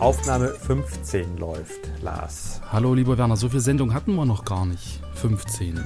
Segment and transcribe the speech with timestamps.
[0.00, 2.62] Aufnahme 15 läuft, Lars.
[2.72, 4.98] Hallo, lieber Werner, so viel Sendung hatten wir noch gar nicht.
[5.16, 5.84] 15.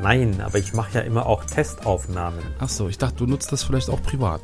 [0.00, 2.42] Nein, aber ich mache ja immer auch Testaufnahmen.
[2.58, 4.40] Ach so, ich dachte, du nutzt das vielleicht auch privat.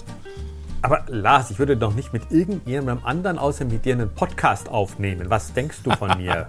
[0.83, 5.29] Aber Lars, ich würde doch nicht mit irgendjemandem anderen außer mit dir einen Podcast aufnehmen.
[5.29, 6.47] Was denkst du von mir?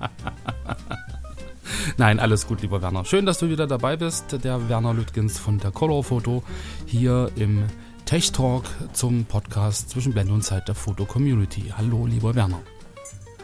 [1.98, 3.05] Nein, alles gut, lieber Werner.
[3.05, 4.43] Schön, dass du wieder dabei bist.
[4.43, 6.43] Der Werner Lüttgens von der Color Photo
[6.85, 7.63] hier im
[8.05, 11.74] Tech Talk zum Podcast zwischen Blende und Zeit der Foto Community.
[11.76, 12.60] Hallo, lieber Werner.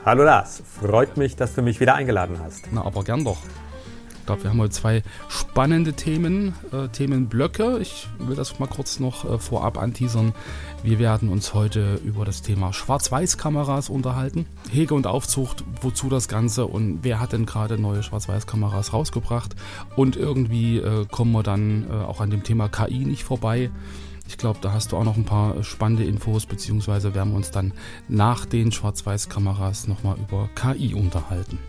[0.05, 2.65] Hallo Lars, freut mich, dass du mich wieder eingeladen hast.
[2.71, 3.39] Na, aber gern doch.
[4.19, 7.79] Ich glaube, wir haben heute zwei spannende Themen, äh, Themenblöcke.
[7.79, 10.35] Ich will das mal kurz noch äh, vorab anteasern.
[10.83, 14.45] Wir werden uns heute über das Thema Schwarz-Weiß-Kameras unterhalten.
[14.69, 19.55] Hege und Aufzucht, wozu das Ganze und wer hat denn gerade neue Schwarz-Weiß-Kameras rausgebracht.
[19.95, 23.71] Und irgendwie äh, kommen wir dann äh, auch an dem Thema KI nicht vorbei.
[24.31, 27.51] Ich glaube, da hast du auch noch ein paar spannende Infos, beziehungsweise werden wir uns
[27.51, 27.73] dann
[28.07, 31.59] nach den Schwarz-Weiß-Kameras nochmal über KI unterhalten.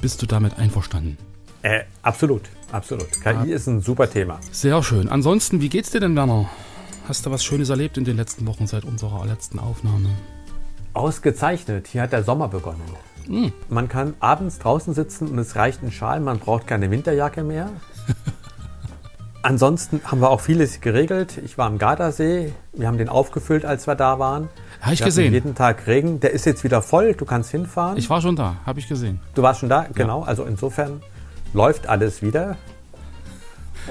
[0.00, 1.18] Bist du damit einverstanden?
[1.62, 3.10] Äh, absolut, absolut.
[3.20, 4.38] KI ist ein super Thema.
[4.52, 5.08] Sehr schön.
[5.08, 6.48] Ansonsten, wie geht's dir denn, Werner?
[7.08, 10.10] Hast du was Schönes erlebt in den letzten Wochen seit unserer letzten Aufnahme?
[10.92, 12.82] Ausgezeichnet, hier hat der Sommer begonnen.
[13.68, 17.68] Man kann abends draußen sitzen und es reicht ein Schal, man braucht keine Winterjacke mehr.
[19.44, 21.38] Ansonsten haben wir auch vieles geregelt.
[21.44, 24.48] Ich war am Gardasee, wir haben den aufgefüllt, als wir da waren.
[24.80, 25.32] Habe ich Wir gesehen.
[25.32, 26.20] jeden Tag Regen.
[26.20, 27.96] Der ist jetzt wieder voll, du kannst hinfahren.
[27.96, 29.20] Ich war schon da, habe ich gesehen.
[29.34, 30.22] du warst schon da, genau.
[30.22, 31.02] Also insofern
[31.54, 32.56] läuft alles wieder.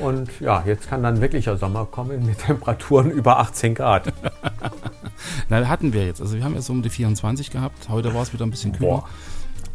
[0.02, 4.14] Und ja, jetzt kann dann wirklicher Sommer kommen mit Temperaturen über 18 Grad.
[5.50, 6.22] Na, hatten wir jetzt.
[6.22, 7.90] Also wir haben jetzt so um die 24 gehabt.
[7.90, 8.90] Heute war es wieder ein bisschen kühler.
[8.90, 9.10] Boah.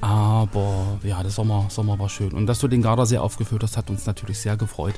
[0.00, 2.32] Aber ja, der Sommer, Sommer war schön.
[2.32, 4.94] Und dass du den Gardasee aufgefüllt hast, hat uns natürlich sehr gefreut.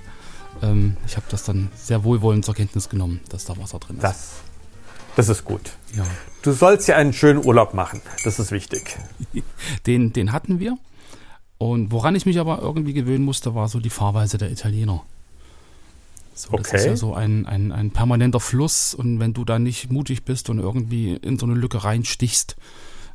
[0.63, 4.03] Ähm, ich habe das dann sehr wohlwollend zur Kenntnis genommen, dass da Wasser drin ist.
[4.03, 4.33] Das,
[5.17, 5.73] das ist gut.
[5.97, 6.05] Ja.
[6.43, 8.01] Du sollst ja einen schönen Urlaub machen.
[8.25, 8.97] Das ist wichtig.
[9.87, 10.77] Den, den hatten wir.
[11.59, 15.03] Und woran ich mich aber irgendwie gewöhnen musste, war so die Fahrweise der Italiener.
[16.35, 16.77] So, das Okay.
[16.77, 20.51] ist ja so ein, ein, ein permanenter Fluss und wenn du da nicht mutig bist
[20.51, 22.57] und irgendwie in so eine Lücke reinstichst,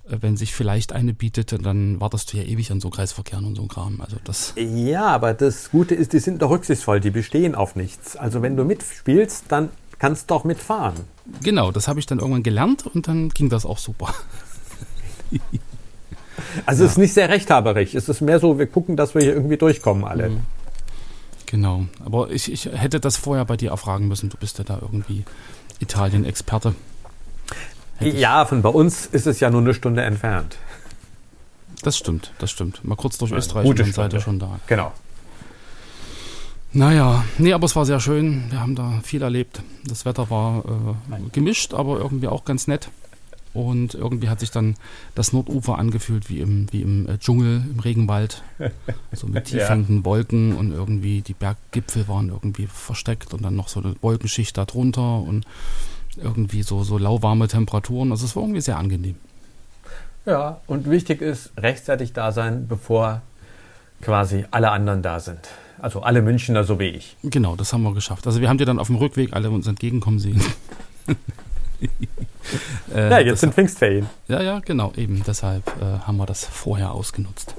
[0.06, 3.66] wenn sich vielleicht eine bietet, dann wartest du ja ewig an so Kreisverkehren und so
[3.66, 4.02] Kram.
[4.02, 8.16] Also das, Ja, aber das Gute ist, die sind doch rücksichtsvoll, die bestehen auf nichts.
[8.16, 9.70] Also wenn du mitspielst, dann
[10.00, 10.96] kannst du auch mitfahren.
[11.42, 14.14] genau, das habe ich dann irgendwann gelernt und dann ging das auch super.
[16.66, 17.96] Also es ist nicht sehr rechthaberig.
[17.96, 20.30] Es ist mehr so, wir gucken, dass wir hier irgendwie durchkommen alle.
[20.30, 20.40] Mhm.
[21.46, 24.30] Genau, aber ich, ich hätte das vorher bei dir erfragen müssen.
[24.30, 25.24] Du bist ja da irgendwie
[25.80, 26.74] Italien-Experte.
[28.12, 30.58] Ja, von bei uns ist es ja nur eine Stunde entfernt.
[31.84, 32.84] Das stimmt, das stimmt.
[32.84, 34.60] Mal kurz durch Österreich gute und dann seid ihr schon da.
[34.68, 34.92] Genau.
[36.72, 38.46] Naja, nee, aber es war sehr schön.
[38.50, 39.62] Wir haben da viel erlebt.
[39.86, 42.90] Das Wetter war äh, gemischt, aber irgendwie auch ganz nett.
[43.54, 44.76] Und irgendwie hat sich dann
[45.14, 48.44] das Nordufer angefühlt wie im, wie im äh, Dschungel, im Regenwald.
[49.12, 49.78] So mit tief Ja.
[50.04, 54.66] Wolken und irgendwie die Berggipfel waren irgendwie versteckt und dann noch so eine Wolkenschicht da
[54.66, 55.46] drunter und
[56.18, 58.12] irgendwie so, so lauwarme Temperaturen.
[58.12, 59.16] Also es war irgendwie sehr angenehm.
[60.26, 63.22] Ja, und wichtig ist, rechtzeitig da sein, bevor
[64.02, 65.40] quasi alle anderen da sind.
[65.80, 67.18] Also alle Münchner so wie ich.
[67.24, 68.26] Genau, das haben wir geschafft.
[68.26, 70.42] Also wir haben dir dann auf dem Rückweg alle uns entgegenkommen sehen.
[72.96, 74.08] äh, Ja, jetzt sind Pfingstferien.
[74.30, 75.24] Ja, ja, genau, eben.
[75.28, 77.56] Deshalb äh, haben wir das vorher ausgenutzt.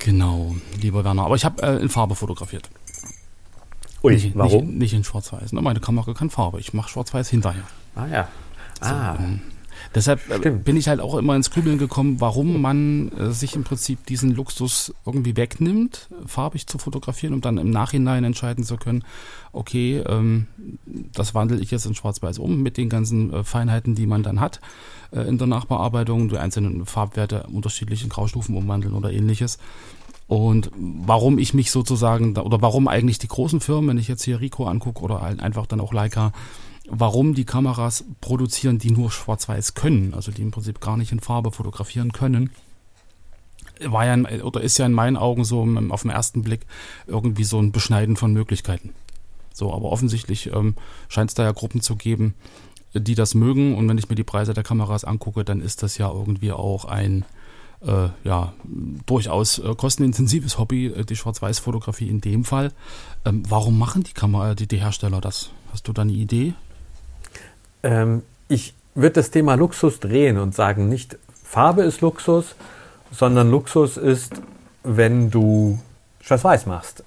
[0.00, 1.24] Genau, lieber Werner.
[1.24, 2.68] Aber ich habe äh, in Farbe fotografiert.
[4.02, 4.66] Ui, nicht, warum?
[4.66, 5.52] Nicht, nicht in Schwarz-Weiß.
[5.52, 6.60] Ne, Meine Kamera kann Farbe.
[6.60, 7.64] Ich mache Schwarz-Weiß hinterher.
[7.94, 8.28] Ah ja.
[8.80, 9.40] Ah, ähm,
[9.94, 10.64] Deshalb äh, Stimmt.
[10.64, 14.34] bin ich halt auch immer ins Grübeln gekommen, warum man äh, sich im Prinzip diesen
[14.34, 19.04] Luxus irgendwie wegnimmt, farbig zu fotografieren, um dann im Nachhinein entscheiden zu können,
[19.52, 20.46] okay, ähm,
[20.86, 24.40] das wandle ich jetzt in Schwarz-Weiß um mit den ganzen äh, Feinheiten, die man dann
[24.40, 24.60] hat
[25.10, 29.58] äh, in der Nachbearbeitung, die einzelnen Farbwerte unterschiedlichen Graustufen umwandeln oder ähnliches.
[30.28, 34.40] Und warum ich mich sozusagen, oder warum eigentlich die großen Firmen, wenn ich jetzt hier
[34.40, 36.32] Rico angucke oder einfach dann auch Leica,
[36.86, 41.20] warum die Kameras produzieren, die nur schwarz-weiß können, also die im Prinzip gar nicht in
[41.20, 42.50] Farbe fotografieren können,
[43.80, 46.66] war ja oder ist ja in meinen Augen so auf den ersten Blick
[47.06, 48.92] irgendwie so ein Beschneiden von Möglichkeiten.
[49.54, 50.74] So, aber offensichtlich ähm,
[51.08, 52.34] scheint es da ja Gruppen zu geben,
[52.92, 53.76] die das mögen.
[53.76, 56.84] Und wenn ich mir die Preise der Kameras angucke, dann ist das ja irgendwie auch
[56.84, 57.24] ein
[57.86, 58.52] äh, ja,
[59.06, 62.72] durchaus äh, kostenintensives Hobby, äh, die Schwarz-Weiß-Fotografie in dem Fall.
[63.24, 65.50] Ähm, warum machen die Kamera, die, die Hersteller das?
[65.72, 66.54] Hast du da eine Idee?
[67.82, 72.56] Ähm, ich würde das Thema Luxus drehen und sagen, nicht Farbe ist Luxus,
[73.12, 74.32] sondern Luxus ist,
[74.82, 75.78] wenn du
[76.20, 77.04] Schwarz-Weiß machst.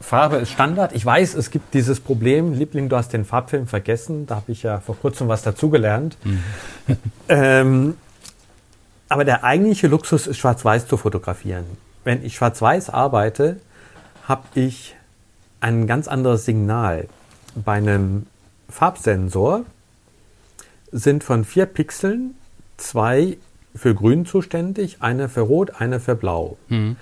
[0.00, 0.94] Farbe ist Standard.
[0.94, 2.52] Ich weiß, es gibt dieses Problem.
[2.52, 4.26] Liebling, du hast den Farbfilm vergessen.
[4.26, 6.16] Da habe ich ja vor kurzem was dazugelernt.
[6.24, 6.38] Mhm.
[7.28, 7.94] ähm,
[9.08, 11.64] aber der eigentliche Luxus ist, Schwarz-Weiß zu fotografieren.
[12.04, 13.60] Wenn ich Schwarz-Weiß arbeite,
[14.26, 14.94] habe ich
[15.60, 17.08] ein ganz anderes Signal.
[17.54, 18.26] Bei einem
[18.68, 19.64] Farbsensor
[20.90, 22.34] sind von vier Pixeln
[22.76, 23.36] zwei
[23.74, 26.56] für Grün zuständig, eine für Rot, eine für Blau.
[26.68, 26.96] Mhm.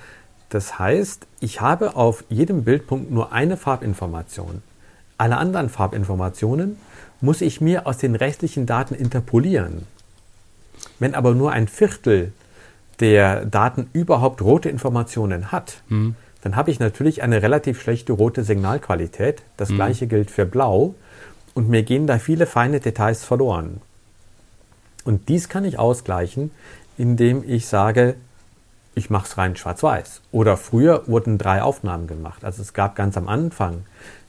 [0.48, 4.62] Das heißt, ich habe auf jedem Bildpunkt nur eine Farbinformation.
[5.18, 6.76] Alle anderen Farbinformationen
[7.20, 9.86] muss ich mir aus den restlichen Daten interpolieren.
[11.02, 12.30] Wenn aber nur ein Viertel
[13.00, 16.14] der Daten überhaupt rote Informationen hat, mhm.
[16.42, 19.42] dann habe ich natürlich eine relativ schlechte rote Signalqualität.
[19.56, 19.74] Das mhm.
[19.74, 20.94] gleiche gilt für Blau.
[21.54, 23.80] Und mir gehen da viele feine Details verloren.
[25.02, 26.52] Und dies kann ich ausgleichen,
[26.96, 28.14] indem ich sage,
[28.94, 30.20] ich mache es rein schwarz-weiß.
[30.30, 32.44] Oder früher wurden drei Aufnahmen gemacht.
[32.44, 33.86] Also es gab ganz am Anfang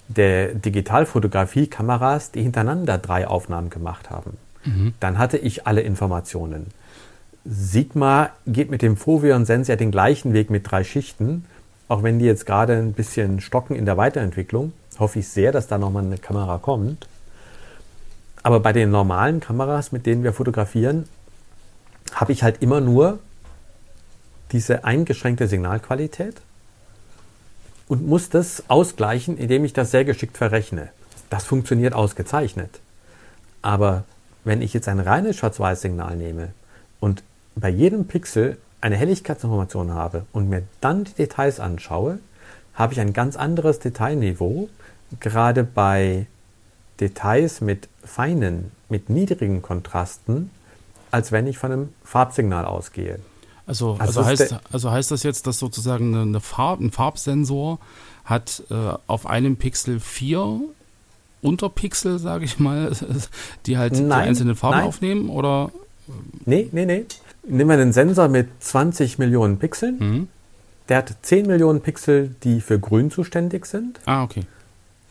[0.07, 4.39] der Digitalfotografie Kameras, die hintereinander drei Aufnahmen gemacht haben.
[4.65, 4.93] Mhm.
[4.99, 6.67] Dann hatte ich alle Informationen.
[7.45, 11.45] Sigma geht mit dem Foveon Sensor den gleichen Weg mit drei Schichten.
[11.89, 15.67] Auch wenn die jetzt gerade ein bisschen stocken in der Weiterentwicklung, hoffe ich sehr, dass
[15.67, 17.07] da nochmal eine Kamera kommt.
[18.41, 21.07] Aber bei den normalen Kameras, mit denen wir fotografieren,
[22.13, 23.19] habe ich halt immer nur
[24.51, 26.35] diese eingeschränkte Signalqualität
[27.87, 30.89] und muss das ausgleichen, indem ich das sehr geschickt verrechne.
[31.29, 32.79] Das funktioniert ausgezeichnet.
[33.61, 34.03] Aber
[34.43, 36.49] wenn ich jetzt ein reines Schwarz-Weiß-Signal nehme
[36.99, 37.23] und
[37.55, 42.19] bei jedem Pixel eine Helligkeitsinformation habe und mir dann die Details anschaue,
[42.73, 44.69] habe ich ein ganz anderes Detailniveau,
[45.19, 46.25] gerade bei
[46.99, 50.49] Details mit feinen, mit niedrigen Kontrasten,
[51.11, 53.19] als wenn ich von einem Farbsignal ausgehe.
[53.65, 57.79] Also, also, also heißt, also heißt das jetzt, dass sozusagen eine Farb, ein Farbsensor
[58.25, 60.59] hat äh, auf einem Pixel vier
[61.43, 62.91] Unterpixel, sage ich mal,
[63.65, 64.87] die halt nein, die einzelnen Farben nein.
[64.87, 65.29] aufnehmen?
[65.29, 65.71] Oder?
[66.45, 67.05] Nee, nee, nee.
[67.45, 69.97] Nehmen wir einen Sensor mit 20 Millionen Pixeln.
[69.99, 70.27] Mhm.
[70.89, 73.99] Der hat 10 Millionen Pixel, die für grün zuständig sind.
[74.05, 74.45] Ah, okay.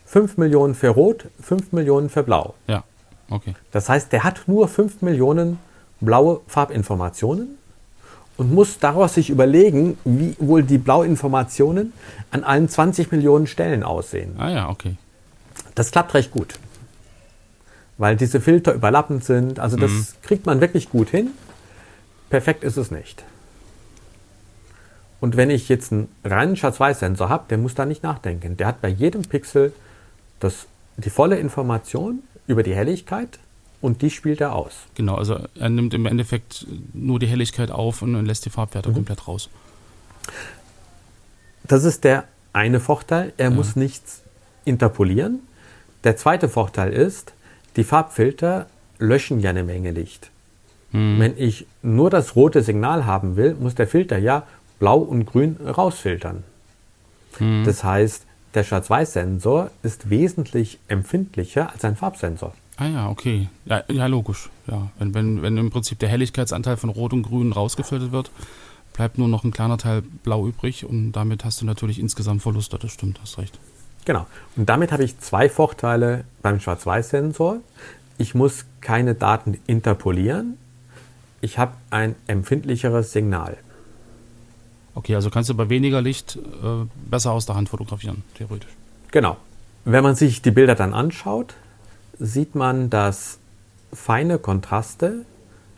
[0.05, 2.53] 5 Millionen für rot, 5 Millionen für blau.
[2.67, 2.83] Ja,
[3.29, 3.55] okay.
[3.71, 5.57] Das heißt, der hat nur 5 Millionen
[6.01, 7.57] blaue Farbinformationen
[8.37, 11.93] und muss daraus sich überlegen, wie wohl die Blauinformationen
[12.31, 14.35] an allen 20 Millionen Stellen aussehen.
[14.37, 14.97] Ah ja, okay.
[15.75, 16.55] Das klappt recht gut,
[17.97, 19.59] weil diese Filter überlappend sind.
[19.59, 20.05] Also das mhm.
[20.21, 21.31] kriegt man wirklich gut hin.
[22.29, 23.23] Perfekt ist es nicht.
[25.19, 28.57] Und wenn ich jetzt einen reinen Schwarz-Weiß-Sensor habe, der muss da nicht nachdenken.
[28.57, 29.71] Der hat bei jedem Pixel
[30.41, 30.67] das,
[30.97, 33.39] die volle Information über die Helligkeit
[33.79, 34.73] und die spielt er aus.
[34.95, 38.95] Genau, also er nimmt im Endeffekt nur die Helligkeit auf und, lässt die Farbwerte mhm.
[38.95, 39.49] komplett raus.
[41.63, 43.31] Das ist der eine Vorteil.
[43.37, 43.55] Er ja.
[43.55, 44.21] muss nichts
[44.65, 45.39] interpolieren.
[46.03, 47.33] Der zweite Vorteil ist,
[47.75, 48.67] die Farbfilter
[48.99, 50.29] löschen ja eine Menge Licht.
[50.91, 51.19] Mhm.
[51.19, 54.43] Wenn ich nur das rote Signal haben will, muss der Filter ja
[54.79, 56.43] blau und grün rausfiltern.
[57.39, 57.63] Mhm.
[57.65, 62.53] Das heißt, der Schwarz-Weiß-Sensor ist wesentlich empfindlicher als ein Farbsensor.
[62.77, 63.49] Ah ja, okay.
[63.65, 64.49] Ja, ja logisch.
[64.67, 64.89] Ja.
[64.99, 68.31] Wenn, wenn, wenn im Prinzip der Helligkeitsanteil von Rot und Grün rausgefiltert wird,
[68.93, 72.77] bleibt nur noch ein kleiner Teil Blau übrig und damit hast du natürlich insgesamt Verluste.
[72.77, 73.57] Das stimmt, hast recht.
[74.05, 74.27] Genau.
[74.55, 77.57] Und damit habe ich zwei Vorteile beim Schwarz-Weiß-Sensor.
[78.17, 80.57] Ich muss keine Daten interpolieren.
[81.41, 83.57] Ich habe ein empfindlicheres Signal.
[84.95, 88.69] Okay, also kannst du bei weniger Licht äh, besser aus der Hand fotografieren, theoretisch.
[89.11, 89.37] Genau.
[89.85, 91.55] Wenn man sich die Bilder dann anschaut,
[92.19, 93.39] sieht man, dass
[93.91, 95.25] feine Kontraste,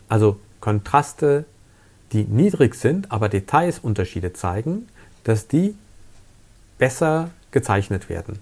[0.08, 1.44] also Kontraste,
[2.12, 4.86] die niedrig sind, aber Detailsunterschiede zeigen,
[5.24, 5.74] dass die
[6.78, 8.38] besser gezeichnet werden.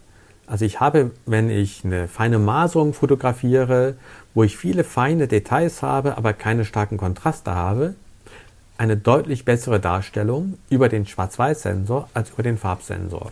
[0.48, 3.94] Also ich habe, wenn ich eine feine Maserung fotografiere,
[4.34, 7.94] wo ich viele feine Details habe, aber keine starken Kontraste habe,
[8.76, 13.30] eine deutlich bessere Darstellung über den Schwarz-Weiß-Sensor als über den Farbsensor.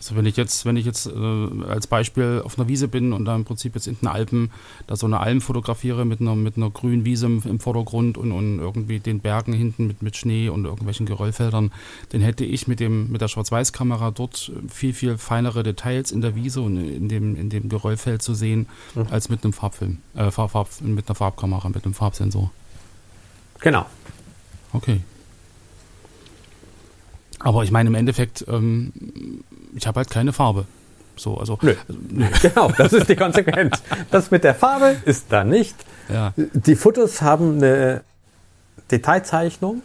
[0.00, 3.26] Also wenn ich jetzt, wenn ich jetzt äh, als Beispiel auf einer Wiese bin und
[3.26, 4.50] da im Prinzip jetzt in den Alpen
[4.86, 8.32] da so eine Alm fotografiere mit einer, mit einer grünen Wiese im, im Vordergrund und,
[8.32, 11.70] und irgendwie den Bergen hinten mit, mit Schnee und irgendwelchen Geröllfeldern,
[12.08, 16.34] dann hätte ich mit dem, mit der Schwarz-Weiß-Kamera dort viel, viel feinere Details in der
[16.34, 19.08] Wiese und in dem, in dem Geröllfeld zu sehen, mhm.
[19.10, 22.50] als mit einem Farbfilm, äh, Farb, Farb, mit einer Farbkamera, mit einem Farbsensor.
[23.60, 23.84] Genau.
[24.72, 25.00] Okay.
[27.40, 28.92] Aber ich meine, im Endeffekt, ähm,
[29.74, 30.66] ich habe halt keine Farbe.
[31.16, 31.74] So, also, Nö.
[31.88, 32.26] also nö.
[32.42, 33.82] Genau, das ist die Konsequenz.
[34.10, 35.74] Das mit der Farbe ist da nicht.
[36.08, 36.32] Ja.
[36.36, 38.02] Die Fotos haben eine
[38.90, 39.82] Detailzeichnung,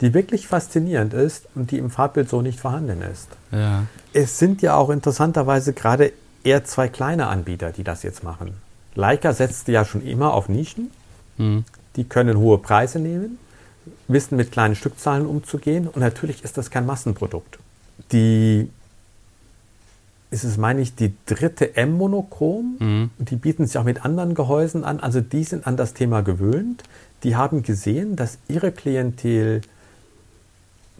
[0.00, 3.28] die wirklich faszinierend ist und die im Farbbild so nicht vorhanden ist.
[3.52, 3.84] ja.
[4.14, 6.12] Es sind ja auch interessanterweise gerade
[6.42, 8.54] eher zwei kleine Anbieter, die das jetzt machen.
[8.94, 10.90] Leica setzt ja schon immer auf Nischen.
[11.36, 11.64] Hm.
[11.96, 13.38] Die können hohe Preise nehmen,
[14.06, 17.58] wissen mit kleinen Stückzahlen umzugehen und natürlich ist das kein Massenprodukt.
[18.12, 18.70] Die
[20.30, 22.76] ist es, meine ich, die dritte M-Monochrom.
[22.78, 23.10] Mhm.
[23.18, 25.00] Die bieten sich auch mit anderen Gehäusen an.
[25.00, 26.82] Also die sind an das Thema gewöhnt.
[27.22, 29.62] Die haben gesehen, dass ihre Klientel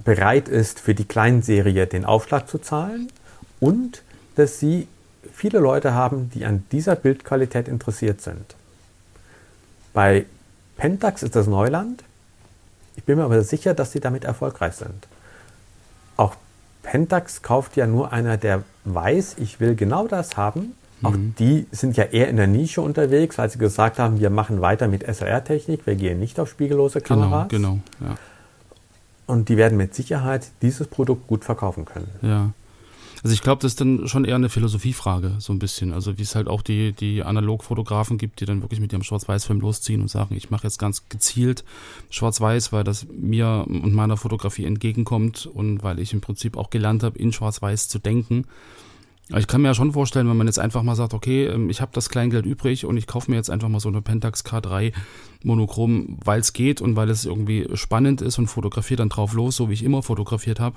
[0.04, 3.08] bereit ist, für die Kleinserie den Aufschlag zu zahlen
[3.60, 4.02] und
[4.36, 4.86] dass sie
[5.32, 8.54] viele Leute haben, die an dieser Bildqualität interessiert sind.
[9.92, 10.26] Bei
[10.76, 12.04] Pentax ist das Neuland.
[12.98, 15.06] Ich bin mir aber sicher, dass sie damit erfolgreich sind.
[16.16, 16.34] Auch
[16.82, 20.72] Pentax kauft ja nur einer, der weiß, ich will genau das haben.
[21.04, 24.60] Auch die sind ja eher in der Nische unterwegs, weil sie gesagt haben, wir machen
[24.60, 27.48] weiter mit SLR-Technik, wir gehen nicht auf spiegellose Genau, Kameras.
[27.50, 28.16] genau, ja.
[29.26, 32.08] Und die werden mit Sicherheit dieses Produkt gut verkaufen können.
[32.22, 32.50] Ja.
[33.22, 35.92] Also ich glaube, das ist dann schon eher eine Philosophiefrage, so ein bisschen.
[35.92, 39.60] Also wie es halt auch die, die Analogfotografen gibt, die dann wirklich mit ihrem Schwarz-Weiß-Film
[39.60, 41.64] losziehen und sagen, ich mache jetzt ganz gezielt
[42.10, 47.02] Schwarz-Weiß, weil das mir und meiner Fotografie entgegenkommt und weil ich im Prinzip auch gelernt
[47.02, 48.44] habe, in Schwarz-Weiß zu denken.
[49.36, 51.82] Ich kann mir ja schon vorstellen, wenn man jetzt einfach mal sagt, okay, ähm, ich
[51.82, 54.92] habe das Kleingeld übrig und ich kaufe mir jetzt einfach mal so eine Pentax K3
[55.44, 59.56] Monochrom, weil es geht und weil es irgendwie spannend ist und fotografiere dann drauf los,
[59.56, 60.76] so wie ich immer fotografiert habe,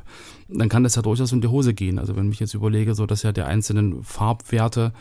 [0.50, 1.98] dann kann das ja durchaus in die Hose gehen.
[1.98, 4.92] Also wenn ich jetzt überlege, so dass ja die einzelnen Farbwerte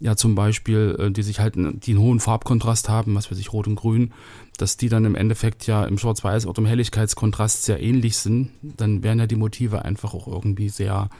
[0.00, 3.52] ja zum Beispiel, äh, die sich halt, die einen hohen Farbkontrast haben, was weiß ich,
[3.52, 4.12] Rot und Grün,
[4.56, 9.02] dass die dann im Endeffekt ja im Schwarz-Weiß oder im Helligkeitskontrast sehr ähnlich sind, dann
[9.02, 11.10] wären ja die Motive einfach auch irgendwie sehr,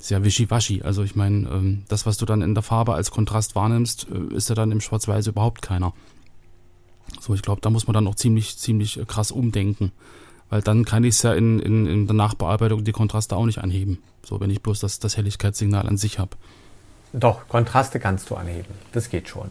[0.00, 0.82] sehr wischiwaschi.
[0.82, 4.34] Also ich meine, ähm, das, was du dann in der Farbe als Kontrast wahrnimmst, äh,
[4.34, 5.92] ist ja dann im Schwarz-Weiß überhaupt keiner.
[7.20, 9.92] So, ich glaube, da muss man dann auch ziemlich, ziemlich äh, krass umdenken.
[10.48, 13.58] Weil dann kann ich es ja in, in, in der Nachbearbeitung die Kontraste auch nicht
[13.58, 13.98] anheben.
[14.24, 16.36] So, wenn ich bloß das, das Helligkeitssignal an sich habe.
[17.12, 18.74] Doch, Kontraste kannst du anheben.
[18.92, 19.50] Das geht schon.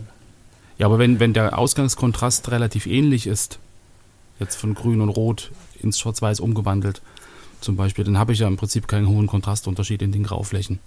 [0.77, 3.59] Ja, aber wenn, wenn der Ausgangskontrast relativ ähnlich ist,
[4.39, 5.51] jetzt von grün und rot
[5.81, 7.01] ins Schwarz-Weiß umgewandelt,
[7.61, 10.79] zum Beispiel, dann habe ich ja im Prinzip keinen hohen Kontrastunterschied in den Grauflächen.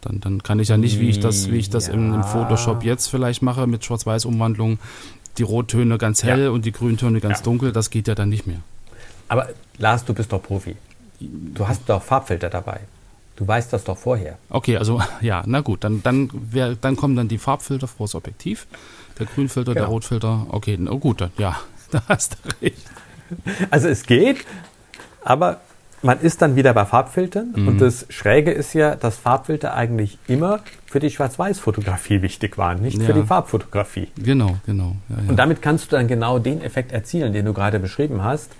[0.00, 2.22] Dann, dann kann ich ja nicht, wie ich das, wie ich das im, im Ja.
[2.22, 4.78] Photoshop jetzt vielleicht mache, mit Schwarz-Weiß-Umwandlung,
[5.38, 6.50] die Rottöne ganz hell Ja.
[6.50, 7.44] und die Grüntöne ganz Ja.
[7.44, 8.60] dunkel, das geht ja dann nicht mehr.
[9.28, 9.48] Aber
[9.78, 10.76] Lars, du bist doch Profi.
[11.20, 12.80] Du hast doch Farbfilter dabei.
[13.36, 14.38] Du weißt das doch vorher.
[14.48, 18.14] Okay, also ja, na gut, dann, dann, wär, dann kommen dann die Farbfilter vor das
[18.14, 18.66] Objektiv,
[19.18, 19.92] der Grünfilter, der Genau.
[19.94, 20.46] Rotfilter.
[20.48, 22.78] Okay, na gut, dann, ja, da hast du recht.
[23.70, 24.38] Also es geht,
[25.24, 25.58] aber
[26.02, 27.52] man ist dann wieder bei Farbfiltern.
[27.54, 27.68] Mhm.
[27.68, 33.02] Und das Schräge ist ja, dass Farbfilter eigentlich immer für die Schwarz-Weiß-Fotografie wichtig waren, nicht
[33.02, 33.20] für Ja.
[33.20, 34.08] die Farbfotografie.
[34.16, 34.96] Genau, genau.
[35.10, 35.28] Ja, ja.
[35.28, 38.50] Und damit kannst du dann genau den Effekt erzielen, den du gerade beschrieben hast.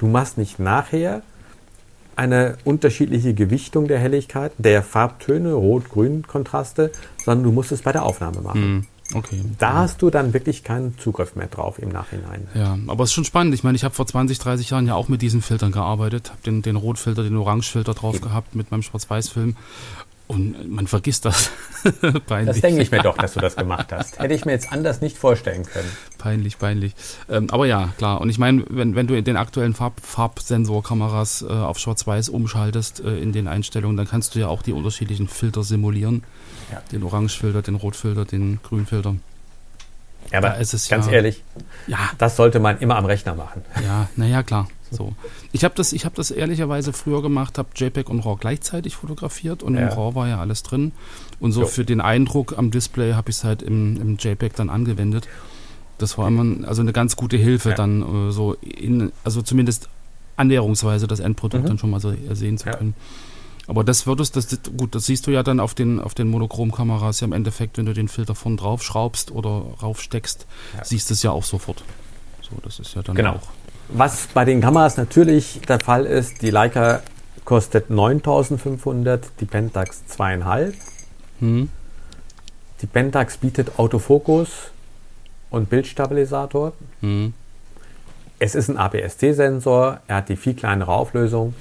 [0.00, 1.22] Du machst nicht nachher
[2.16, 6.90] eine unterschiedliche Gewichtung der Helligkeit, der Farbtöne, Rot-Grün-Kontraste,
[7.24, 8.60] sondern du musst es bei der Aufnahme machen.
[8.62, 9.42] Hm, Okay.
[9.58, 12.46] Da hast du dann wirklich keinen Zugriff mehr drauf im Nachhinein.
[12.54, 13.54] Ja, aber es ist schon spannend.
[13.54, 16.42] Ich meine, ich habe vor 20, 30 Jahren ja auch mit diesen Filtern gearbeitet, habe
[16.42, 19.56] den, den Rotfilter, den Orangefilter drauf gehabt mit meinem Schwarz-Weiß-Film.
[20.28, 21.50] Und man vergisst das.
[22.26, 22.48] peinlich.
[22.56, 24.18] Das denke ich mir doch, dass du das gemacht hast.
[24.18, 25.88] Hätte ich mir jetzt anders nicht vorstellen können.
[26.18, 26.92] Peinlich, peinlich.
[27.30, 28.20] Ähm, aber ja, klar.
[28.20, 33.00] Und ich meine, wenn, wenn du in den aktuellen Farb, Farbsensorkameras äh, auf Schwarz-Weiß umschaltest
[33.00, 36.24] äh, in den Einstellungen, dann kannst du ja auch die unterschiedlichen Filter simulieren.
[36.70, 36.82] Ja.
[36.92, 39.16] Den Orangefilter, den Rotfilter, den Grünfilter.
[40.30, 41.42] Ja, aber ganz ja- ehrlich,
[41.86, 43.62] Ja, das sollte man immer am Rechner machen.
[43.82, 44.68] Ja, naja, klar.
[44.90, 45.12] So.
[45.52, 49.62] Ich habe das, ich hab das ehrlicherweise früher gemacht, habe JPEG und RAW gleichzeitig fotografiert
[49.62, 49.88] und im Ja.
[49.94, 50.92] RAW war ja alles drin.
[51.40, 51.66] Und so Jo.
[51.66, 55.28] für den Eindruck am Display habe ich es halt im, im JPEG dann angewendet.
[55.98, 57.74] Das war immer ein- also eine ganz gute Hilfe, Ja.
[57.74, 59.88] dann äh, so in, also zumindest
[60.36, 61.68] annäherungsweise das Endprodukt Mhm.
[61.68, 62.76] dann schon mal so sehen zu Ja.
[62.76, 62.94] können.
[63.66, 66.28] Aber das würdest, das, das- gut, das siehst du ja dann auf den, auf den
[66.28, 70.46] Monochromkameras ja im Endeffekt, wenn du den Filter von drauf schraubst oder raufsteckst,
[70.84, 71.82] siehst du es ja auch sofort.
[72.40, 73.32] So, das ist ja dann Genau.
[73.34, 73.48] auch.
[73.88, 77.00] Was bei den Kameras natürlich der Fall ist, die Leica
[77.44, 80.74] kostet 9500, die Pentax 2,5.
[81.40, 81.70] Hm?
[82.82, 84.70] Die Pentax bietet Autofokus
[85.48, 86.74] und Bildstabilisator.
[87.00, 87.32] Hm?
[88.38, 91.54] Es ist ein APS-C-Sensor, er hat die viel kleinere Auflösung.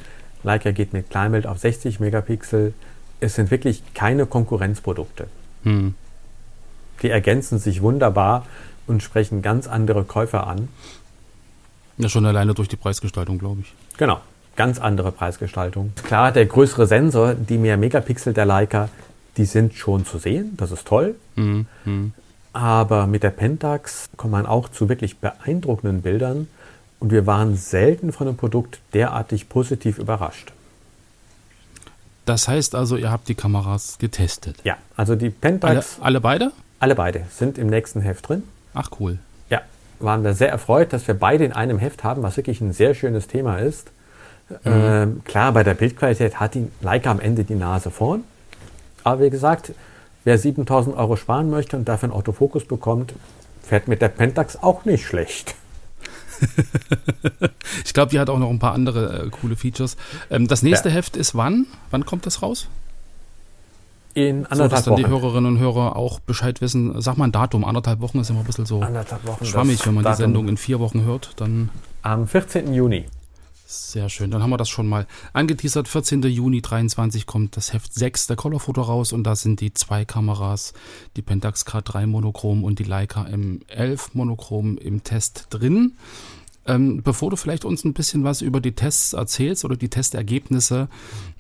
[0.44, 2.74] Leica geht mit Kleinbild auf 60 Megapixel.
[3.22, 5.28] Es sind wirklich keine Konkurrenzprodukte.
[5.64, 5.96] Hm.
[7.02, 8.46] Die ergänzen sich wunderbar
[8.86, 10.68] und sprechen ganz andere Käufer an.
[11.98, 13.74] Ja, schon alleine durch die Preisgestaltung, glaube ich.
[13.98, 14.20] Genau.
[14.58, 15.94] ganz andere Preisgestaltung.
[16.04, 18.90] Klar, der größere Sensor, die mehr Megapixel der Leica,
[19.38, 21.16] die sind schon zu sehen, das ist toll.
[21.36, 21.66] Mhm.
[22.54, 26.48] Aber mit der Pentax kommt man auch zu wirklich beeindruckenden Bildern
[27.00, 30.52] und wir waren selten von einem Produkt derartig positiv überrascht.
[32.26, 34.58] Das heißt also, ihr habt die Kameras getestet?
[34.64, 35.98] Ja, also die Pentax.
[36.00, 36.52] Alle, alle beide?
[36.80, 38.44] Alle beide sind im nächsten Heft drin.
[38.74, 39.20] Ach cool.
[40.00, 42.94] Waren wir sehr erfreut, dass wir beide in einem Heft haben, was wirklich ein sehr
[42.94, 43.92] schönes Thema ist.
[44.50, 44.56] Mhm.
[44.66, 48.24] Ähm, klar, bei der Bildqualität hat die Leica am Ende die Nase vorn.
[49.04, 49.72] Aber wie gesagt,
[50.24, 53.14] wer 7000 Euro sparen möchte und dafür einen Autofokus bekommt,
[53.64, 55.56] fährt mit der Pentax auch nicht schlecht.
[57.86, 59.98] ich glaube, die hat auch noch ein paar andere äh, coole Features.
[60.30, 60.96] Ähm, das nächste ja.
[60.96, 61.66] Heft ist wann?
[61.90, 62.68] Wann kommt das raus?
[64.18, 65.04] In anderthalb so, dass dann Wochen.
[65.04, 67.00] die Hörerinnen und Hörer auch Bescheid wissen.
[67.00, 67.64] Sag mal ein Datum.
[67.64, 68.84] Anderthalb Wochen ist immer ein bisschen so
[69.44, 70.16] schwammig, wenn man Datum.
[70.16, 71.34] die Sendung in vier Wochen hört.
[71.36, 71.70] Dann
[72.02, 72.74] Am 14.
[72.74, 73.06] Juni.
[73.68, 75.88] Sehr schön, dann haben wir das schon mal angeteasert.
[75.88, 76.24] 14.
[76.24, 80.74] Juni 23 kommt das Heft 6 der Colorfoto raus und da sind die zwei Kameras,
[81.16, 85.92] die Pentax K3 Monochrom und die Leica M11 Monochrom im Test drin.
[86.68, 90.90] Ähm, bevor du vielleicht uns ein bisschen was über die Tests erzählst oder die Testergebnisse,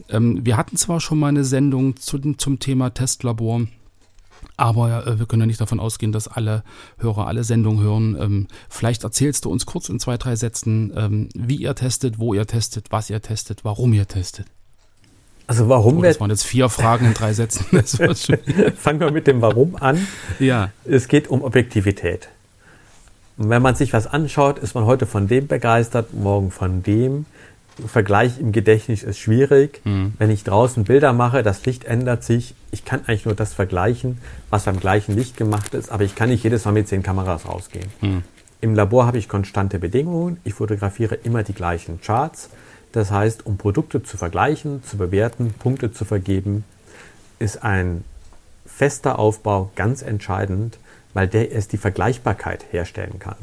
[0.09, 3.67] ähm, wir hatten zwar schon mal eine Sendung zu, zum Thema Testlabor,
[4.55, 6.63] aber äh, wir können ja nicht davon ausgehen, dass alle
[6.97, 8.17] Hörer alle Sendungen hören.
[8.19, 12.33] Ähm, vielleicht erzählst du uns kurz in zwei, drei Sätzen, ähm, wie ihr testet, wo
[12.33, 14.47] ihr testet, was ihr testet, warum ihr testet.
[15.47, 15.99] Also warum?
[15.99, 17.65] Oh, das waren jetzt vier Fragen in drei Sätzen.
[18.75, 20.05] Fangen wir mit dem Warum an.
[20.39, 20.71] Ja.
[20.83, 22.27] Es geht um Objektivität.
[23.37, 27.25] Und wenn man sich was anschaut, ist man heute von dem begeistert, morgen von dem.
[27.85, 29.81] Vergleich im Gedächtnis ist schwierig.
[29.85, 30.13] Mhm.
[30.17, 32.55] Wenn ich draußen Bilder mache, das Licht ändert sich.
[32.71, 34.17] Ich kann eigentlich nur das vergleichen,
[34.49, 37.47] was beim gleichen Licht gemacht ist, aber ich kann nicht jedes Mal mit zehn Kameras
[37.47, 37.91] rausgehen.
[38.01, 38.23] Mhm.
[38.61, 40.39] Im Labor habe ich konstante Bedingungen.
[40.43, 42.49] Ich fotografiere immer die gleichen Charts.
[42.91, 46.63] Das heißt, um Produkte zu vergleichen, zu bewerten, Punkte zu vergeben,
[47.37, 48.03] ist ein
[48.65, 50.79] fester Aufbau ganz entscheidend,
[51.17, 53.37] weil der erst die Vergleichbarkeit herstellen kann.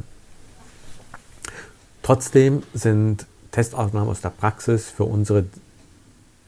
[2.05, 5.47] Trotzdem sind Testaufnahmen aus der Praxis für unsere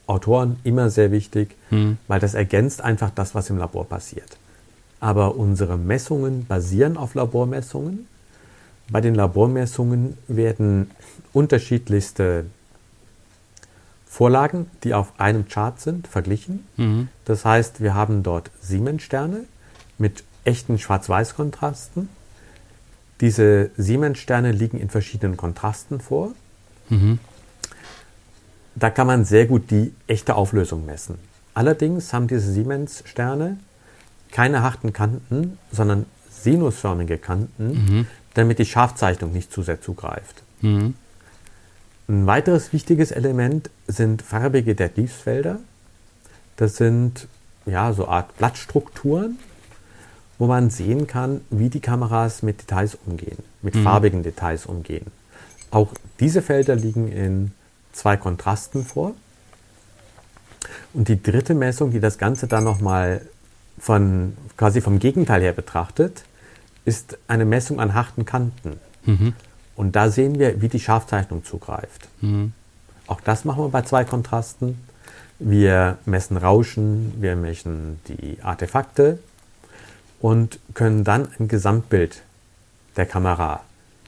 [0.07, 1.99] Autoren immer sehr wichtig, mhm.
[2.07, 4.39] weil das ergänzt einfach das, was im Labor passiert.
[5.01, 8.07] Aber unsere Messungen basieren auf Labormessungen.
[8.89, 10.93] Bei den Labormessungen werden
[11.33, 12.47] unterschiedlichste
[14.07, 16.65] Vorlagen, die auf einem Chart sind, verglichen.
[16.77, 17.09] Mhm.
[17.25, 19.41] Das heißt, wir haben dort Siemens-Sterne
[19.99, 22.09] mit echten Schwarz-Weiß-Kontrasten.
[23.21, 26.33] Diese Siemens-Sterne liegen in verschiedenen Kontrasten vor.
[26.89, 27.19] Mhm.
[28.75, 31.19] Da kann man sehr gut die echte Auflösung messen.
[31.55, 33.59] Allerdings haben diese Siemens-Sterne
[34.31, 38.07] keine harten Kanten, sondern sinusförmige Kanten, mhm.
[38.35, 40.43] damit die Scharfzeichnung nicht zu sehr zugreift.
[40.61, 40.95] Mhm.
[42.09, 45.59] Ein weiteres wichtiges Element sind farbige Detlefsfelder.
[46.57, 47.27] Das sind
[47.65, 49.39] ja so Art Blattstrukturen,
[50.38, 53.85] wo man sehen kann, wie die Kameras mit Details umgehen, mit mhm.
[53.85, 55.07] farbigen Details umgehen.
[55.70, 57.53] Auch diese Felder liegen in
[57.92, 59.14] zwei Kontrasten vor.
[60.92, 63.22] Und die dritte Messung, die das Ganze dann nochmal
[63.79, 66.25] von, quasi vom Gegenteil her betrachtet,
[66.85, 68.79] ist eine Messung an harten Kanten.
[69.05, 69.35] Mhm.
[69.75, 72.09] Und da sehen wir, wie die Scharfzeichnung zugreift.
[72.20, 72.53] Mhm.
[73.07, 74.79] Auch das machen wir bei zwei Kontrasten.
[75.38, 79.18] Wir messen Rauschen, wir messen die Artefakte
[80.27, 82.23] und können dann ein Gesamtbild
[82.97, 83.61] der Kamera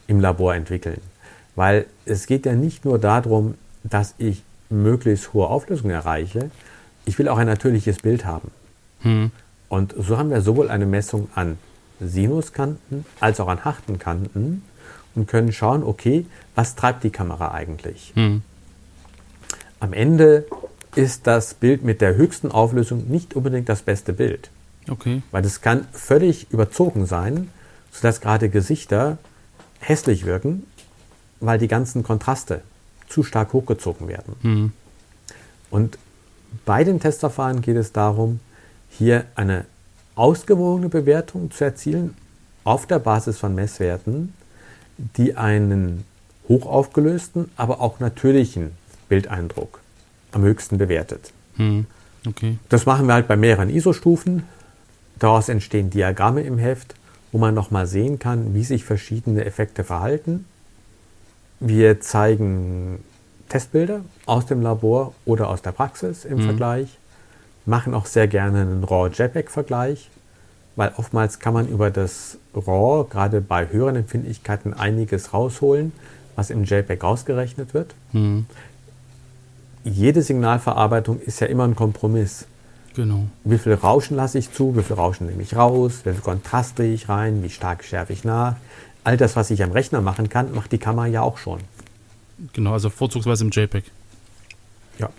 [0.09, 1.01] im Labor entwickeln.
[1.55, 3.55] Weil es geht ja nicht nur darum,
[3.85, 6.51] dass ich möglichst hohe Auflösung erreiche,
[7.05, 8.51] ich will auch ein natürliches Bild haben.
[9.03, 9.31] Hm.
[9.69, 11.57] Und so haben wir sowohl eine Messung an
[12.01, 14.65] Sinuskanten als auch an harten Kanten
[15.15, 16.27] und können schauen, okay,
[16.57, 18.11] was treibt die Kamera eigentlich?
[18.17, 18.43] Hm.
[19.79, 20.47] Am Ende
[20.97, 24.51] ist das Bild mit der höchsten Auflösung nicht unbedingt das beste Bild.
[24.89, 25.23] Okay.
[25.31, 27.51] Weil es kann völlig überzogen sein,
[27.93, 29.19] sodass gerade Gesichter
[29.81, 30.65] hässlich wirken
[31.41, 32.63] weil die ganzen Kontraste
[33.09, 34.35] zu stark hochgezogen werden.
[34.43, 34.73] Mhm.
[35.71, 35.99] Und
[36.65, 38.41] bei den Testverfahren geht es darum,
[38.91, 39.65] hier eine
[40.15, 42.17] ausgewogene Bewertung zu erzielen
[42.65, 44.35] auf der Basis von Messwerten,
[45.17, 46.05] die einen
[46.49, 48.73] hochaufgelösten, aber auch natürlichen
[49.09, 49.81] Bildeindruck
[50.33, 51.33] am höchsten bewertet.
[51.57, 51.87] Hm,
[52.27, 52.59] okay.
[52.69, 54.45] Das machen wir halt bei mehreren ISO-Stufen.
[55.19, 56.95] Daraus entstehen Diagramme im Heft,
[57.33, 60.45] wo man nochmal sehen kann, wie sich verschiedene Effekte verhalten
[61.61, 63.03] wir zeigen
[63.49, 66.43] Testbilder aus dem Labor oder aus der Praxis im mhm.
[66.43, 66.99] Vergleich,
[67.67, 70.11] machen auch sehr gerne einen RAW-JPEG-Vergleich,
[70.77, 75.93] weil oftmals kann man über das RAW, gerade bei höheren Empfindlichkeiten, einiges rausholen,
[76.37, 77.95] was im JPEG ausgerechnet wird.
[78.13, 78.47] Mhm.
[79.85, 82.47] jede Signalverarbeitung ist ja immer ein Kompromiss.
[82.99, 83.29] Genau.
[83.45, 86.81] Wie viel Rauschen lasse ich zu, wie viel Rauschen nehme ich raus, wie viel Kontrast
[86.81, 88.57] drehe ich rein, wie stark schärfe ich nach.
[89.05, 91.61] All das, was ich am Rechner machen kann, macht die Kamera ja auch schon.
[92.55, 93.85] Genau, also vorzugsweise im JPEG.
[94.99, 95.11] Ja.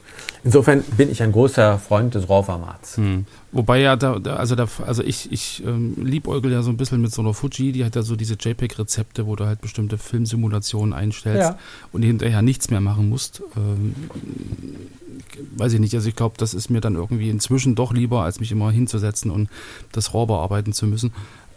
[0.43, 2.97] Insofern bin ich ein großer Freund des RAW-Formats.
[2.97, 3.25] Hm.
[3.51, 7.01] Wobei ja, da, da, also, da, also ich, ich ähm, liebäugel ja so ein bisschen
[7.01, 10.93] mit so einer Fuji, die hat ja so diese JPEG-Rezepte, wo du halt bestimmte Filmsimulationen
[10.93, 11.57] einstellst Ja.
[11.91, 13.41] und hinterher nichts mehr machen musst.
[13.57, 13.95] Ähm,
[15.57, 18.39] weiß ich nicht, also ich glaube, das ist mir dann irgendwie inzwischen doch lieber, als
[18.39, 19.49] mich immer hinzusetzen und
[19.91, 21.11] das RAW bearbeiten zu müssen.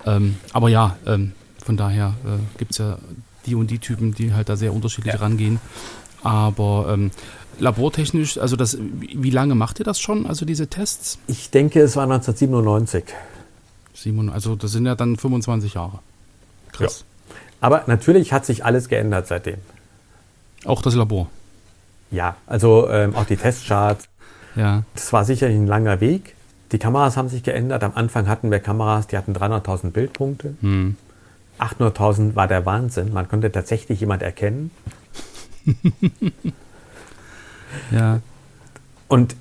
[0.06, 1.32] Ähm, aber ja, ähm,
[1.64, 2.98] von daher äh, gibt es ja
[3.46, 5.20] die und die Typen, die halt da sehr unterschiedlich Ja.
[5.20, 5.60] rangehen.
[6.22, 7.10] Aber ähm,
[7.58, 11.18] labortechnisch, also das, wie lange macht ihr das schon, also diese Tests?
[11.26, 13.04] Ich denke, es war 1997.
[13.94, 16.00] Simon, also das sind ja dann 25 Jahre.
[16.72, 17.04] Krass.
[17.60, 19.58] Aber natürlich hat sich alles geändert seitdem.
[20.64, 21.28] Auch das Labor.
[22.10, 24.08] Ja, also ähm, auch die Testcharts.
[24.54, 24.82] Ja.
[24.94, 26.34] Das war sicherlich ein langer Weg.
[26.72, 27.82] Die Kameras haben sich geändert.
[27.84, 30.56] Am Anfang hatten wir Kameras, die hatten 300.000 Bildpunkte.
[30.60, 30.96] Hm.
[31.58, 33.14] 800.000 war der Wahnsinn.
[33.14, 34.70] Man konnte tatsächlich jemand erkennen.
[37.90, 38.20] Ja.
[39.08, 39.36] Und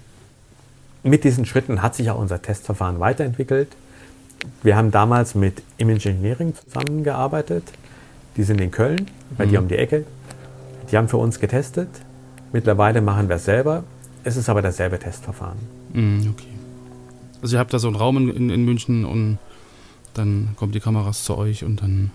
[1.04, 3.70] mit diesen Schritten hat sich auch unser Testverfahren weiterentwickelt.
[4.64, 7.64] Wir haben damals mit Image Engineering zusammengearbeitet.
[8.38, 10.06] Die sind in Köln, bei dir um die Ecke.
[10.92, 11.90] Die haben für uns getestet.
[12.54, 13.84] Mittlerweile machen wir es selber.
[14.24, 15.58] Es ist aber dasselbe Testverfahren.
[15.94, 16.48] Hm, okay.
[17.42, 19.40] Also ihr habt da so einen Raum in, in, in München und
[20.14, 22.12] dann kommen die Kameras zu euch und dann.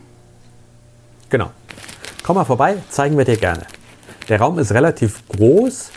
[1.30, 1.50] Genau.
[2.22, 3.66] Komm mal vorbei, zeigen wir dir gerne.
[4.28, 5.90] Der Raum ist relativ groß,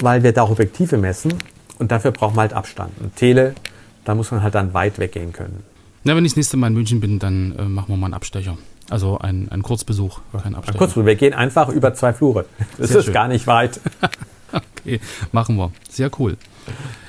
[0.00, 1.34] weil wir da auch Objektive messen
[1.78, 2.92] und dafür braucht man halt Abstand.
[3.00, 3.54] Und Tele,
[4.04, 5.62] da muss man halt dann weit weggehen können.
[6.04, 8.14] Na, wenn ich das nächste Mal in München bin, dann äh, machen wir mal einen
[8.14, 8.56] Abstecher.
[8.90, 10.78] Also einen, einen Kurzbesuch, kein Abstecher.
[10.78, 12.46] kurz, wir gehen einfach über zwei Flure.
[12.78, 13.14] Das Sehr ist schön.
[13.14, 13.80] gar nicht weit.
[14.50, 15.00] Okay,
[15.32, 15.72] machen wir.
[15.90, 16.38] Sehr cool.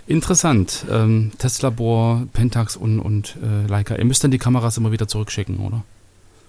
[0.08, 0.86] Interessant.
[0.92, 3.96] Ähm, Testlabor, Pentax und, und äh, Leica.
[3.96, 5.84] Ihr müsst dann die Kameras immer wieder zurückschicken, oder?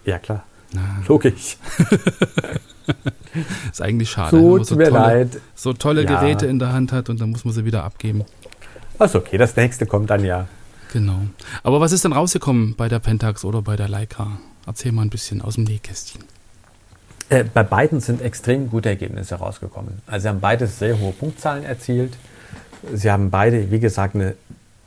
[0.05, 0.43] Ja, klar.
[0.73, 1.57] Na, Logisch.
[3.71, 4.37] ist eigentlich schade.
[4.37, 5.41] man Tut so mir tolle, leid.
[5.55, 6.21] So tolle Ja.
[6.21, 8.25] Geräte in der Hand hat und dann muss man sie wieder abgeben.
[8.99, 10.47] Ist okay, das nächste kommt dann ja.
[10.93, 11.21] Genau.
[11.63, 14.39] Aber was ist denn rausgekommen bei der Pentax oder bei der Leica?
[14.67, 16.23] Erzähl mal ein bisschen aus dem Nähkästchen.
[17.29, 20.03] Äh, bei beiden sind extrem gute Ergebnisse rausgekommen.
[20.07, 22.13] Also sie haben beide sehr hohe Punktzahlen erzielt.
[22.93, 24.35] Sie haben beide, wie gesagt, eine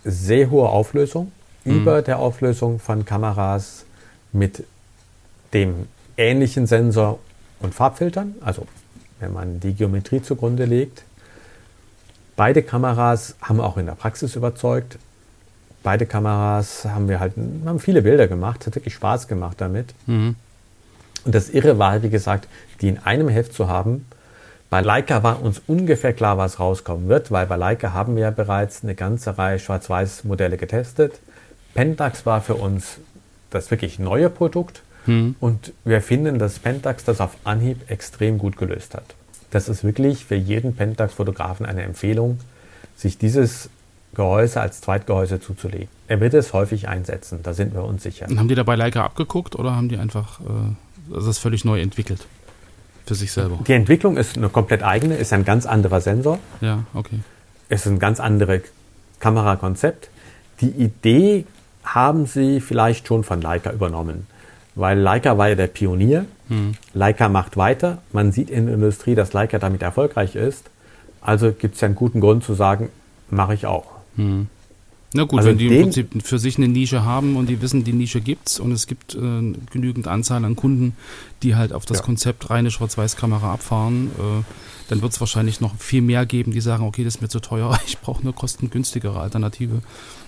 [0.04, 1.32] sehr hohe Auflösung
[1.64, 3.86] über der Auflösung von Kameras
[4.34, 4.66] mit
[5.54, 5.88] dem
[6.18, 7.20] ähnlichen Sensor
[7.64, 8.36] und Farbfiltern.
[8.42, 8.68] Also
[9.20, 11.04] wenn man die Geometrie zugrunde legt.
[12.36, 14.98] Beide Kameras haben auch in der Praxis überzeugt.
[15.82, 17.34] Beide Kameras haben wir halt,
[17.66, 19.94] haben viele Bilder gemacht, hat wirklich Spaß gemacht damit.
[20.08, 20.36] Mhm.
[21.26, 22.48] Und das Irre war, wie gesagt,
[22.82, 24.06] die in einem Heft zu haben.
[24.70, 28.32] Bei Leica war uns ungefähr klar, was rauskommen wird, weil bei Leica haben wir ja
[28.32, 31.20] bereits eine ganze Reihe Schwarz-Weiß-Modelle getestet.
[31.76, 32.98] Pentax war für uns
[33.52, 35.36] das wirklich neue Produkt Mhm.
[35.40, 39.16] und wir finden, dass Pentax das auf Anhieb extrem gut gelöst hat.
[39.52, 42.40] Das ist wirklich für jeden Pentax-Fotografen eine Empfehlung,
[42.96, 43.70] sich dieses
[44.16, 45.90] Gehäuse als Zweitgehäuse zuzulegen.
[46.08, 48.28] Er wird es häufig einsetzen, da sind wir uns sicher.
[48.30, 51.82] Und haben die da bei Leica abgeguckt oder haben die einfach äh, das völlig neu
[51.82, 52.26] entwickelt?
[53.06, 53.60] Für sich selber.
[53.68, 56.40] Die Entwicklung ist eine komplett eigene, ist ein ganz anderer Sensor.
[56.62, 57.20] Ja, okay.
[57.68, 58.62] Es ist ein ganz anderes
[59.20, 60.10] Kamerakonzept.
[60.62, 61.46] Die Idee
[61.84, 64.28] haben sie vielleicht schon von Leica übernommen,
[64.76, 66.26] weil Leica war ja der Pionier.
[66.50, 66.74] Hm.
[66.94, 68.00] Leica macht weiter.
[68.12, 70.70] Man sieht in der Industrie, dass Leica damit erfolgreich ist.
[71.22, 72.90] Also gibt es ja einen guten Grund zu sagen,
[73.30, 73.86] mache ich auch.
[74.16, 74.48] Hm.
[75.16, 77.84] Na gut, Also wenn die im Prinzip für sich eine Nische haben und die wissen,
[77.84, 80.96] die Nische gibt's und es gibt äh, genügend Anzahl an Kunden,
[81.44, 82.04] die halt auf das Ja.
[82.04, 84.44] Konzept reine Schwarz-Weiß-Kamera abfahren, äh,
[84.90, 87.40] dann wird es wahrscheinlich noch viel mehr geben, die sagen, okay, das ist mir zu
[87.40, 89.82] teuer, ich brauche eine kostengünstigere Alternative.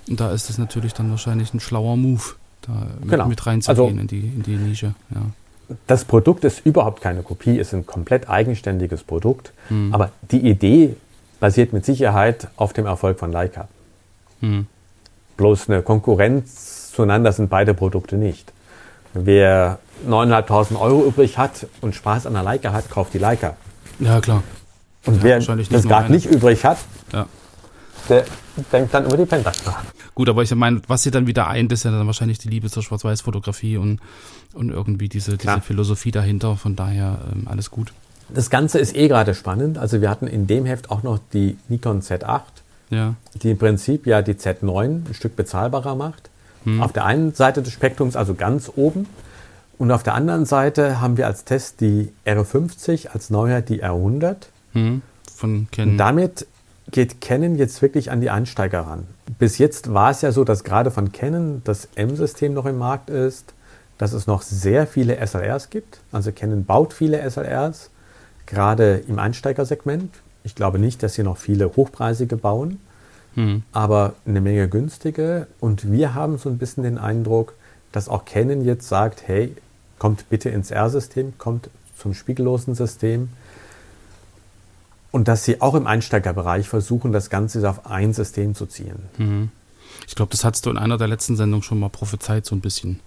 [0.08, 2.36] Und da ist es natürlich dann wahrscheinlich ein schlauer Move,
[2.67, 3.28] da mit, Genau.
[3.28, 4.93] mit reinzugehen Also- in, die, in die Nische.
[5.13, 5.21] Ja.
[5.88, 9.51] Das Produkt ist überhaupt keine Kopie, ist ein komplett eigenständiges Produkt.
[9.69, 9.93] Hm.
[9.93, 10.95] Aber die Idee
[11.39, 13.67] basiert mit Sicherheit auf dem Erfolg von Leica.
[14.41, 14.67] Hm.
[15.38, 18.54] Bloß eine Konkurrenz zueinander sind beide Produkte nicht.
[19.13, 23.56] Wer 9.500 Euro übrig hat und Spaß an der Leica hat, kauft die Leica.
[23.99, 24.43] ja, klar.
[25.06, 26.78] Und Ja, wer das gerade nicht übrig hat,
[27.13, 27.28] Ja.
[28.10, 28.26] Der
[28.72, 29.84] denkt dann über die Pentax nach.
[30.13, 32.70] Gut, aber ich meine, was sie dann wieder eint, ist ja dann wahrscheinlich die Liebe
[32.70, 34.00] zur Schwarz-Weiß-Fotografie und,
[34.54, 35.62] und irgendwie diese, diese.
[35.62, 36.56] Philosophie dahinter.
[36.56, 37.91] Von daher ähm, alles gut.
[38.30, 39.78] Das Ganze ist eh gerade spannend.
[39.78, 42.41] Also wir hatten in dem Heft auch noch die Nikon Z8,
[42.89, 43.15] Ja.
[43.41, 46.30] die im Prinzip ja die Z9 ein Stück bezahlbarer macht.
[46.80, 49.06] Auf der einen Seite des Spektrums, also ganz oben.
[49.78, 54.38] Und auf der anderen Seite haben wir als Test die R50, als Neuheit die R100.
[54.74, 55.04] Hm.
[55.32, 55.98] von Canon.
[55.98, 56.48] Damit
[56.91, 59.08] geht Canon jetzt wirklich an die Einsteiger ran.
[59.39, 63.10] Bis jetzt war es ja so, dass gerade von Canon das M-System noch im Markt
[63.10, 63.54] ist,
[63.98, 66.00] dass es noch sehr viele SLRs gibt.
[66.12, 67.89] Also Canon baut viele SLRs,
[68.45, 70.13] gerade im Einsteigersegment.
[70.43, 72.80] Ich glaube nicht, dass sie noch viele hochpreisige bauen,
[73.34, 73.63] hm.
[73.71, 75.48] aber eine Menge günstige.
[75.60, 77.54] Und wir haben so ein bisschen den Eindruck,
[77.91, 79.56] dass auch Canon jetzt sagt, hey,
[79.98, 83.30] kommt bitte ins R-System, kommt zum spiegellosen System.
[85.15, 88.97] Und dass sie auch im Einsteigerbereich versuchen, das Ganze auf ein System zu ziehen.
[89.17, 89.49] Mhm.
[90.06, 92.60] Ich glaube, das hattest du in einer der letzten Sendungen schon mal prophezeit, so ein
[92.60, 92.99] bisschen.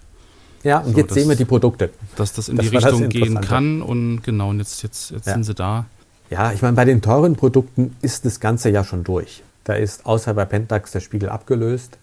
[0.63, 1.91] Ja, und so, jetzt dass, sehen wir die Produkte.
[2.15, 5.33] Dass das in das die Richtung gehen kann und genau, und jetzt, jetzt, jetzt ja.
[5.33, 5.85] sind sie da.
[6.31, 9.43] Ja, ich meine, bei den teuren Produkten ist das Ganze ja schon durch.
[9.63, 11.99] Da ist außer bei Pentax der Spiegel abgelöst.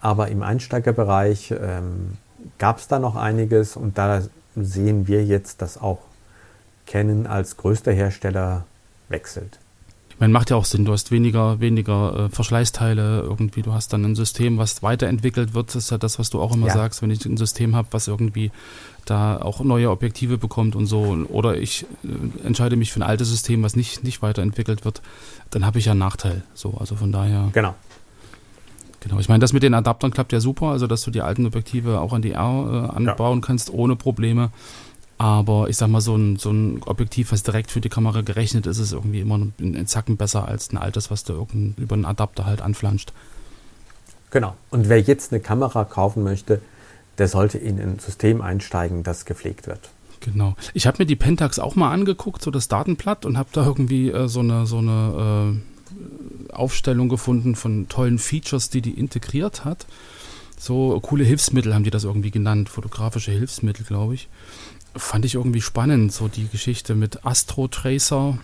[0.00, 2.16] Aber im Einsteigerbereich ähm,
[2.56, 4.22] gab es da noch einiges und da
[4.56, 5.98] sehen wir jetzt, dass auch
[6.86, 8.64] Canon als größter Hersteller
[9.12, 9.58] wechselt.
[10.10, 10.84] Ich meine, macht ja auch Sinn.
[10.84, 13.62] Du hast weniger, weniger äh, Verschleißteile irgendwie.
[13.62, 15.68] Du hast dann ein System, was weiterentwickelt wird.
[15.68, 16.74] Das ist ja das, was du auch immer ja.
[16.74, 17.02] sagst.
[17.02, 18.50] Wenn ich ein System habe, was irgendwie
[19.04, 21.26] da auch neue Objektive bekommt und so.
[21.28, 25.02] Oder ich äh, entscheide mich für ein altes System, was nicht, nicht weiterentwickelt wird,
[25.50, 26.42] dann habe ich ja einen Nachteil.
[26.54, 27.48] So, also von daher.
[27.52, 27.74] Genau.
[29.00, 31.44] Genau, ich meine, das mit den Adaptern klappt ja super, also dass du die alten
[31.44, 33.46] Objektive auch an die R äh, anbauen ja.
[33.46, 34.50] kannst ohne Probleme.
[35.18, 38.66] Aber ich sag mal, so ein, so ein Objektiv, was direkt für die Kamera gerechnet
[38.66, 41.46] ist, ist irgendwie immer ein Zacken besser als ein altes, was du
[41.76, 43.12] über einen Adapter halt anflanscht.
[44.30, 44.56] Genau.
[44.70, 46.60] Und wer jetzt eine Kamera kaufen möchte,
[47.18, 49.90] der sollte in ein System einsteigen, das gepflegt wird.
[50.20, 50.56] Genau.
[50.72, 54.10] Ich habe mir die Pentax auch mal angeguckt, so das Datenblatt, und habe da irgendwie
[54.10, 55.60] äh, so eine, so eine
[56.50, 59.86] äh, Aufstellung gefunden von tollen Features, die die integriert hat.
[60.58, 64.28] So coole Hilfsmittel haben die das irgendwie genannt, fotografische Hilfsmittel, glaube ich
[64.96, 68.38] fand ich irgendwie spannend, so die Geschichte mit Astro Tracer.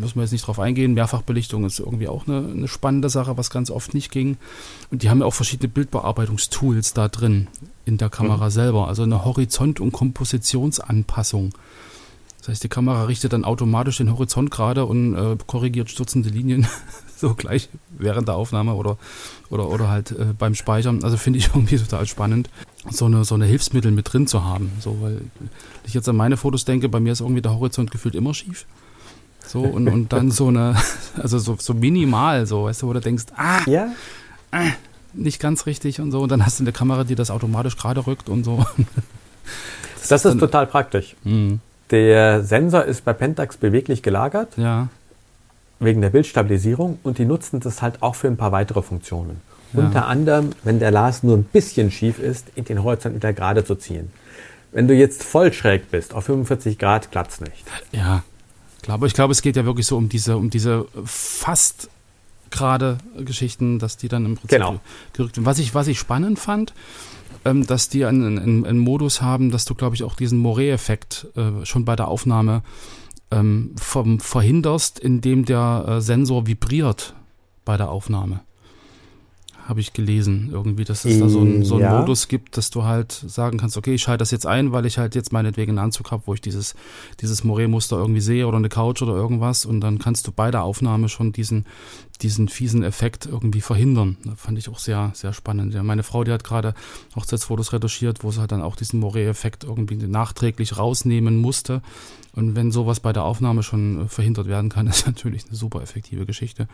[0.00, 0.94] Müssen wir jetzt nicht drauf eingehen.
[0.94, 4.36] Mehrfachbelichtung ist irgendwie auch eine, eine spannende Sache, was ganz oft nicht ging.
[4.90, 7.48] Und die haben ja auch verschiedene Bildbearbeitungstools da drin
[7.84, 8.50] in der Kamera mhm.
[8.50, 8.88] selber.
[8.88, 11.54] Also eine Horizont- und Kompositionsanpassung.
[12.38, 16.66] Das heißt, die Kamera richtet dann automatisch den Horizont gerade und äh, korrigiert stürzende Linien
[17.22, 18.98] so gleich während der Aufnahme oder,
[19.48, 21.02] oder, oder halt äh, beim Speichern.
[21.02, 22.50] Also finde ich irgendwie total spannend,
[22.90, 24.70] so eine, so eine Hilfsmittel mit drin zu haben.
[24.80, 25.22] So, weil
[25.86, 28.66] ich jetzt an meine Fotos denke, bei mir ist irgendwie der Horizont gefühlt immer schief.
[29.46, 30.76] So, und, und dann so eine,
[31.16, 33.88] also so, so minimal, so, weißt du, wo du denkst, ah, ja?
[34.50, 34.70] ah,
[35.14, 36.20] nicht ganz richtig und so.
[36.20, 38.66] Und dann hast du eine Kamera, die das automatisch gerade rückt und so.
[39.98, 41.16] Das, das ist, dann, total praktisch.
[41.24, 41.58] Mh.
[41.90, 44.56] Der Sensor ist bei Pentax beweglich gelagert.
[44.56, 44.88] Ja.
[45.84, 49.40] Wegen der Bildstabilisierung und die nutzen das halt auch für ein paar weitere Funktionen.
[49.72, 49.80] Ja.
[49.80, 53.64] Unter anderem, wenn der Lars nur ein bisschen schief ist, in den Horizont wieder gerade
[53.64, 54.10] zu ziehen.
[54.70, 57.64] Wenn du jetzt voll schräg bist, auf 45 Grad, klappt es nicht.
[57.92, 58.22] Ja,
[58.82, 61.88] klar, aber ich glaube, es geht ja wirklich so um diese, um diese fast
[62.50, 64.80] gerade Geschichten, dass die dann im Prinzip genau.
[65.12, 65.46] gerückt werden.
[65.46, 66.72] Was ich, was ich spannend fand,
[67.44, 71.26] ähm, dass die einen, einen, einen, Modus haben, dass du, glaube ich, auch diesen Moret-Effekt
[71.36, 72.62] äh, schon bei der Aufnahme
[73.32, 77.14] ähm, vom, verhinderst, indem der äh, Sensor vibriert
[77.64, 78.40] bei der Aufnahme.
[79.66, 81.96] Habe ich gelesen, irgendwie, dass es da so einen so ja.
[81.96, 84.98] Modus gibt, dass du halt sagen kannst, okay, ich schalte das jetzt ein, weil ich
[84.98, 86.74] halt jetzt meinetwegen einen Anzug habe, wo ich dieses,
[87.20, 89.64] dieses Moret-Muster irgendwie sehe oder eine Couch oder irgendwas.
[89.64, 91.66] Und dann kannst du bei der Aufnahme schon diesen,
[92.20, 94.16] diesen fiesen Effekt irgendwie verhindern.
[94.24, 95.74] Das fand ich auch sehr, sehr spannend.
[95.74, 96.74] Ja, meine Frau, die hat gerade
[97.16, 101.82] Hochzeitsfotos retuschiert, wo sie halt dann auch diesen Moret-Effekt irgendwie nachträglich rausnehmen musste.
[102.34, 106.26] Und wenn sowas bei der Aufnahme schon verhindert werden kann, ist natürlich eine super effektive
[106.26, 106.68] Geschichte.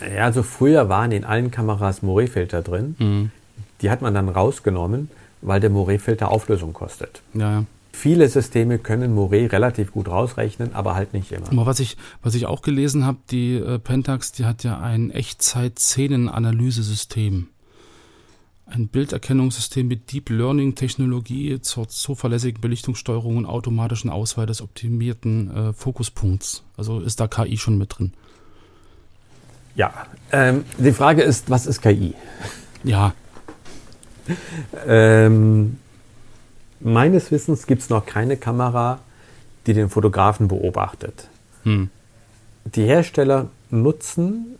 [0.00, 2.96] Ja, also früher waren in allen Kameras Moret-Filter drin.
[2.98, 3.30] Mhm.
[3.80, 7.22] Die hat man dann rausgenommen, weil der Moret-Filter Auflösung kostet.
[7.34, 7.64] Ja, ja.
[7.94, 11.52] Viele Systeme können Moret relativ gut rausrechnen, aber halt nicht immer.
[11.52, 15.10] Aber was ich, was ich auch gelesen habe, die äh, Pentax, die hat ja ein
[15.10, 17.48] Echtzeit-Szenenanalyse-System.
[18.64, 25.74] Ein Bilderkennungssystem mit Deep Learning Technologie zur zuverlässigen Belichtungssteuerung und automatischen Auswahl des optimierten äh,
[25.74, 26.62] Fokuspunkts.
[26.78, 28.14] Also ist da KI schon mit drin.
[29.74, 32.14] Ja, ähm, die Frage ist, was ist KI?
[32.84, 33.12] Ja.
[34.86, 35.76] ähm,
[36.84, 39.00] meines Wissens gibt es noch keine Kamera,
[39.66, 41.28] die den Fotografen beobachtet.
[41.64, 41.90] Hm.
[42.64, 44.56] Die Hersteller nutzen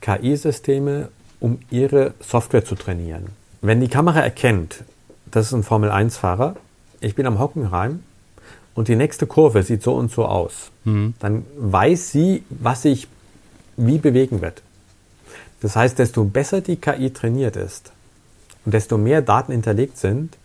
[0.00, 1.08] KI-Systeme,
[1.40, 3.26] um ihre Software zu trainieren.
[3.60, 4.84] Wenn die Kamera erkennt,
[5.30, 6.56] das ist ein Formel-1-Fahrer,
[7.00, 8.02] ich bin am Hockenheim
[8.74, 11.14] und die nächste Kurve sieht so und so aus, hm.
[11.18, 13.08] dann weiß sie, was ich
[13.76, 14.62] wie bewegen wird.
[15.60, 17.92] Das heißt, desto besser die KI trainiert ist
[18.64, 20.36] und desto mehr Daten hinterlegt sind,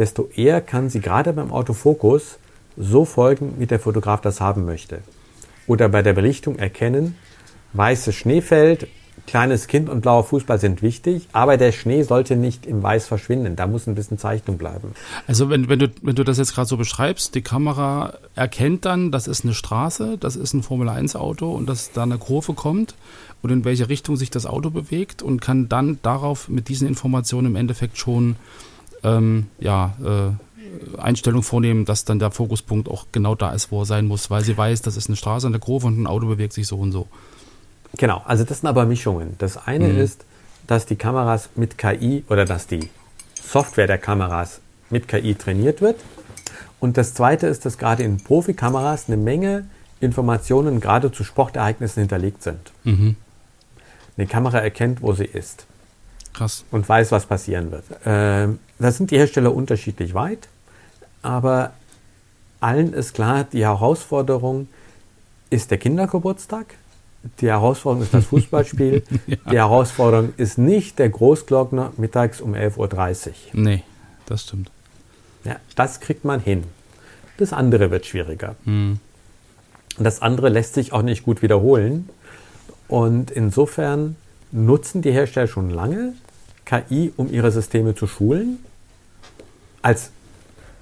[0.00, 2.38] desto eher kann sie gerade beim Autofokus
[2.76, 5.00] so folgen, wie der Fotograf das haben möchte.
[5.66, 7.16] oder bei der Belichtung erkennen,
[7.74, 8.88] weißes Schneefeld,
[9.26, 13.54] kleines Kind und blauer Fußball sind wichtig, aber der Schnee sollte nicht im Weiß verschwinden.
[13.54, 14.94] Da muss ein bisschen Zeichnung bleiben.
[15.28, 19.12] Also wenn, wenn, du, wenn du das jetzt gerade so beschreibst, die Kamera erkennt dann,
[19.12, 22.94] das ist eine Straße, das ist ein Formel-1-Auto und dass da eine Kurve kommt
[23.42, 27.48] und in welche Richtung sich das Auto bewegt und kann dann darauf mit diesen Informationen
[27.48, 28.34] im Endeffekt schon
[29.02, 33.86] ähm, ja, äh, Einstellung vornehmen, dass dann der Fokuspunkt auch genau da ist, wo er
[33.86, 36.52] sein muss, weil sie weiß, das ist eine Straße, eine Kurve und ein Auto bewegt
[36.52, 37.08] sich so und so.
[37.96, 39.34] Genau, also das sind aber Mischungen.
[39.38, 39.98] Das eine mhm.
[39.98, 40.24] ist,
[40.66, 42.88] dass die Kameras mit KI oder dass die
[43.42, 44.60] Software der Kameras
[44.90, 45.96] mit KI trainiert wird.
[46.78, 49.66] Und das zweite ist, dass gerade in Profikameras eine Menge
[50.00, 52.72] Informationen gerade zu Sportereignissen hinterlegt sind.
[52.84, 53.16] Mhm.
[54.16, 55.66] Eine Kamera erkennt, wo sie ist.
[56.32, 56.64] Krass.
[56.70, 57.84] Und weiß, was passieren wird.
[58.04, 60.48] Ähm, da sind die Hersteller unterschiedlich weit,
[61.22, 61.72] aber
[62.60, 64.68] allen ist klar, die Herausforderung
[65.50, 66.76] ist der Kindergeburtstag
[67.40, 69.02] die Herausforderung ist das Fußballspiel.
[69.26, 69.36] ja.
[69.50, 73.34] Die Herausforderung ist nicht der Großglockner mittags um 11.30 Uhr.
[73.52, 73.82] Nee,
[74.26, 74.70] das stimmt.
[75.44, 76.64] Ja, das kriegt man hin.
[77.38, 78.56] Das andere wird schwieriger.
[78.64, 79.00] Mhm.
[79.98, 82.08] Das andere lässt sich auch nicht gut wiederholen.
[82.88, 84.16] Und insofern
[84.52, 86.14] nutzen die Hersteller schon lange
[86.64, 88.58] KI, um ihre Systeme zu schulen,
[89.82, 90.10] als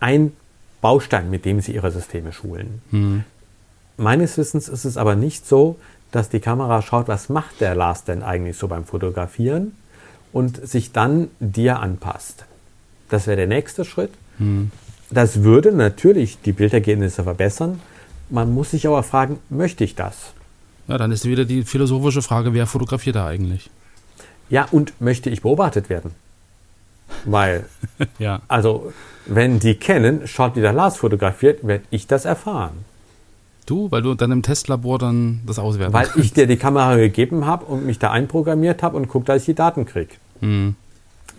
[0.01, 0.33] ein
[0.81, 2.83] Baustein, mit dem sie ihre Systeme schulen.
[2.91, 3.25] Mhm.
[3.97, 5.77] Meines Wissens ist es aber nicht so,
[6.13, 9.73] dass die Kamera schaut, was macht der Lars denn eigentlich so beim Fotografieren
[10.33, 12.45] und sich dann dir anpasst.
[13.09, 14.13] Das wäre der nächste Schritt.
[14.39, 14.71] Hm.
[15.11, 17.81] Das würde natürlich die Bildergebnisse verbessern.
[18.31, 20.33] Man muss sich aber fragen, möchte ich das?
[20.89, 23.71] Ja, dann ist wieder die philosophische Frage, wer fotografiert da eigentlich?
[24.49, 26.13] Ja, und möchte ich beobachtet werden?
[27.25, 27.67] Weil,
[28.19, 28.41] ja.
[28.49, 28.93] also,
[29.27, 32.85] wenn die kennen, schaut, wie der Lars fotografiert, werde ich das erfahren.
[33.67, 37.45] Du, weil du dann im Testlabor dann das auswerten Weil ich dir die Kamera gegeben
[37.45, 40.15] habe und mich da einprogrammiert habe und guck, dass ich die Daten kriege.
[40.41, 40.75] Mhm.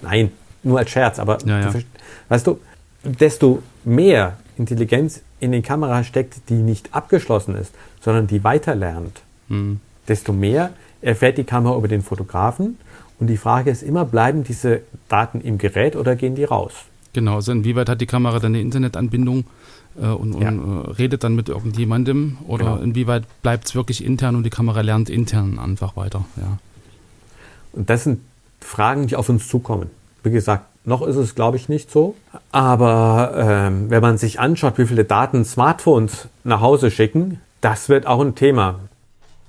[0.03, 0.31] Nein,
[0.61, 1.71] nur als Scherz, aber ja, ja.
[1.71, 1.81] Du,
[2.29, 2.59] weißt du,
[3.03, 9.79] desto mehr Intelligenz in den Kamera steckt, die nicht abgeschlossen ist, sondern die weiterlernt, mhm.
[10.07, 12.77] desto mehr erfährt die Kamera über den Fotografen.
[13.19, 16.73] Und die Frage ist immer, bleiben diese Daten im Gerät oder gehen die raus?
[17.11, 19.45] Genau, also inwieweit hat die Kamera dann eine Internetanbindung?
[20.01, 20.49] äh, und, und ja.
[20.49, 22.77] äh, redet dann mit irgendjemandem oder genau.
[22.77, 26.25] inwieweit bleibt es wirklich intern und die Kamera lernt intern einfach weiter.
[26.37, 26.57] Ja.
[27.73, 28.21] Und das sind
[28.61, 29.89] Fragen, die auf uns zukommen.
[30.23, 32.15] Wie gesagt, noch ist es, glaube ich, nicht so.
[32.51, 38.05] Aber ähm, wenn man sich anschaut, wie viele Daten Smartphones nach Hause schicken, das wird
[38.05, 38.79] auch ein Thema.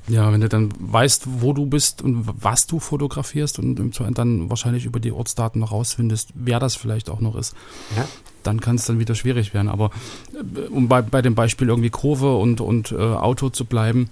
[0.09, 3.77] Ja, wenn du dann weißt, wo du bist und was du fotografierst und
[4.15, 7.55] dann wahrscheinlich über die Ortsdaten noch rausfindest, wer das vielleicht auch noch ist,
[7.97, 8.07] ja.
[8.43, 9.69] dann kann es dann wieder schwierig werden.
[9.69, 9.91] Aber
[10.33, 14.11] äh, um bei, bei dem Beispiel irgendwie Kurve und, und äh, Auto zu bleiben,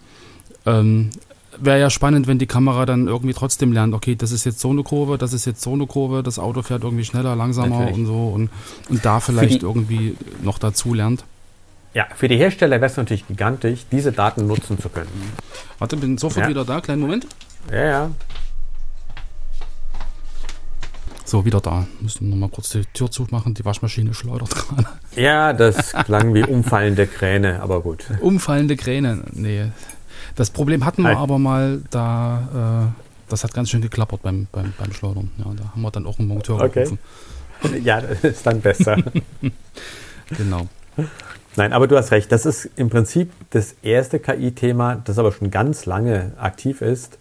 [0.67, 1.11] ähm,
[1.61, 4.71] wäre ja spannend, wenn die Kamera dann irgendwie trotzdem lernt, okay, das ist jetzt so
[4.71, 7.95] eine Kurve, das ist jetzt so eine Kurve, das Auto fährt irgendwie schneller, langsamer Natürlich.
[7.95, 8.51] und so und,
[8.89, 11.25] und da vielleicht irgendwie noch dazu lernt.
[11.99, 15.11] Ja, für die Hersteller wäre es natürlich gigantisch, diese Daten nutzen zu können.
[15.81, 16.49] Warte, bin sofort ja.
[16.49, 16.81] wieder da.
[16.81, 17.27] Kleinen Moment.
[17.73, 18.11] Ja, ja.
[21.25, 21.89] So, wieder da.
[22.01, 23.55] Müssen nochmal kurz die Tür zumachen.
[23.55, 24.87] Die Waschmaschine schleudert gerade.
[25.17, 28.05] Ja, das klang wie umfallende Kräne, aber gut.
[28.21, 29.65] Umfallende Kräne, nee.
[30.37, 31.19] Das Problem hatten wir halt.
[31.19, 35.33] aber mal, da, äh, das hat ganz schön geklappert beim, beim, beim Schleudern.
[35.39, 36.85] Ja, da haben wir dann auch einen Monteur okay.
[36.85, 37.01] gerufen.
[37.83, 38.99] Ja, das ist dann besser.
[40.37, 40.69] genau.
[41.59, 42.31] Nein, aber du hast recht.
[42.31, 47.19] Das ist im Prinzip das erste KI-Thema, das aber schon ganz lange aktiv ist,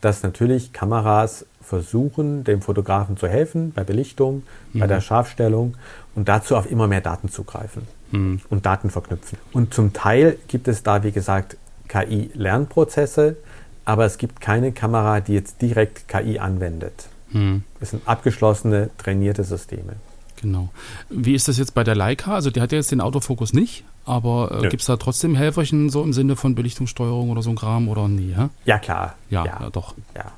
[0.00, 4.80] dass natürlich Kameras versuchen, dem Fotografen zu helfen bei Belichtung, mhm.
[4.80, 5.76] bei der Scharfstellung
[6.16, 8.40] und dazu auf immer mehr Daten zugreifen mhm.
[8.50, 9.38] und Daten verknüpfen.
[9.52, 13.36] Und zum Teil gibt es da, wie gesagt, KI-Lernprozesse,
[13.84, 17.06] aber es gibt keine Kamera, die jetzt direkt KI anwendet.
[17.30, 17.62] Mhm.
[17.80, 19.92] Es sind abgeschlossene, trainierte Systeme.
[20.40, 20.70] Genau.
[21.08, 22.34] Wie ist das jetzt bei der Leica?
[22.34, 24.68] Also die hat ja jetzt den Autofokus nicht, aber äh, ja.
[24.68, 28.08] gibt es da trotzdem Helferchen so im Sinne von Belichtungssteuerung oder so ein Kram oder
[28.08, 28.30] nie?
[28.36, 29.14] Ja, ja klar.
[29.30, 29.58] Ja, ja.
[29.62, 29.94] ja doch.
[30.14, 30.32] Ja.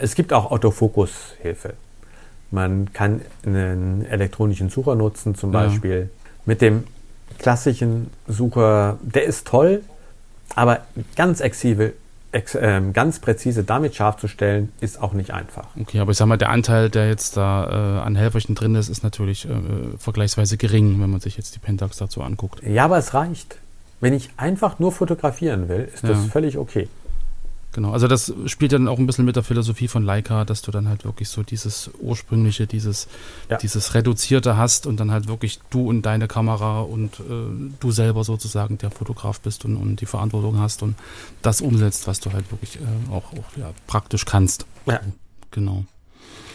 [0.00, 1.74] Es gibt auch Autofokushilfe.
[2.50, 6.10] Man kann einen elektronischen Sucher nutzen, zum Beispiel.
[6.44, 6.84] Mit dem
[7.38, 9.82] klassischen Sucher, der ist toll,
[10.54, 10.80] aber
[11.16, 11.94] ganz äh,
[12.92, 15.68] ganz präzise damit scharf zu stellen, ist auch nicht einfach.
[15.78, 18.88] Okay, aber ich sag mal, der Anteil, der jetzt da äh, an Helferchen drin ist,
[18.88, 19.50] ist natürlich äh,
[19.98, 22.62] vergleichsweise gering, wenn man sich jetzt die Pentax dazu anguckt.
[22.66, 23.58] Ja, aber es reicht.
[24.00, 26.10] Wenn ich einfach nur fotografieren will, ist ja.
[26.10, 26.88] das völlig okay.
[27.74, 30.70] Genau, also das spielt dann auch ein bisschen mit der Philosophie von Leica, dass du
[30.70, 33.08] dann halt wirklich so dieses ursprüngliche, dieses,
[33.48, 33.56] Ja.
[33.56, 38.24] dieses reduzierte hast und dann halt wirklich du und deine Kamera und äh, du selber
[38.24, 40.96] sozusagen der Fotograf bist und, und die Verantwortung hast und
[41.40, 44.66] das umsetzt, was du halt wirklich äh, auch, auch ja, praktisch kannst.
[44.84, 45.00] Ja.
[45.50, 45.84] Genau.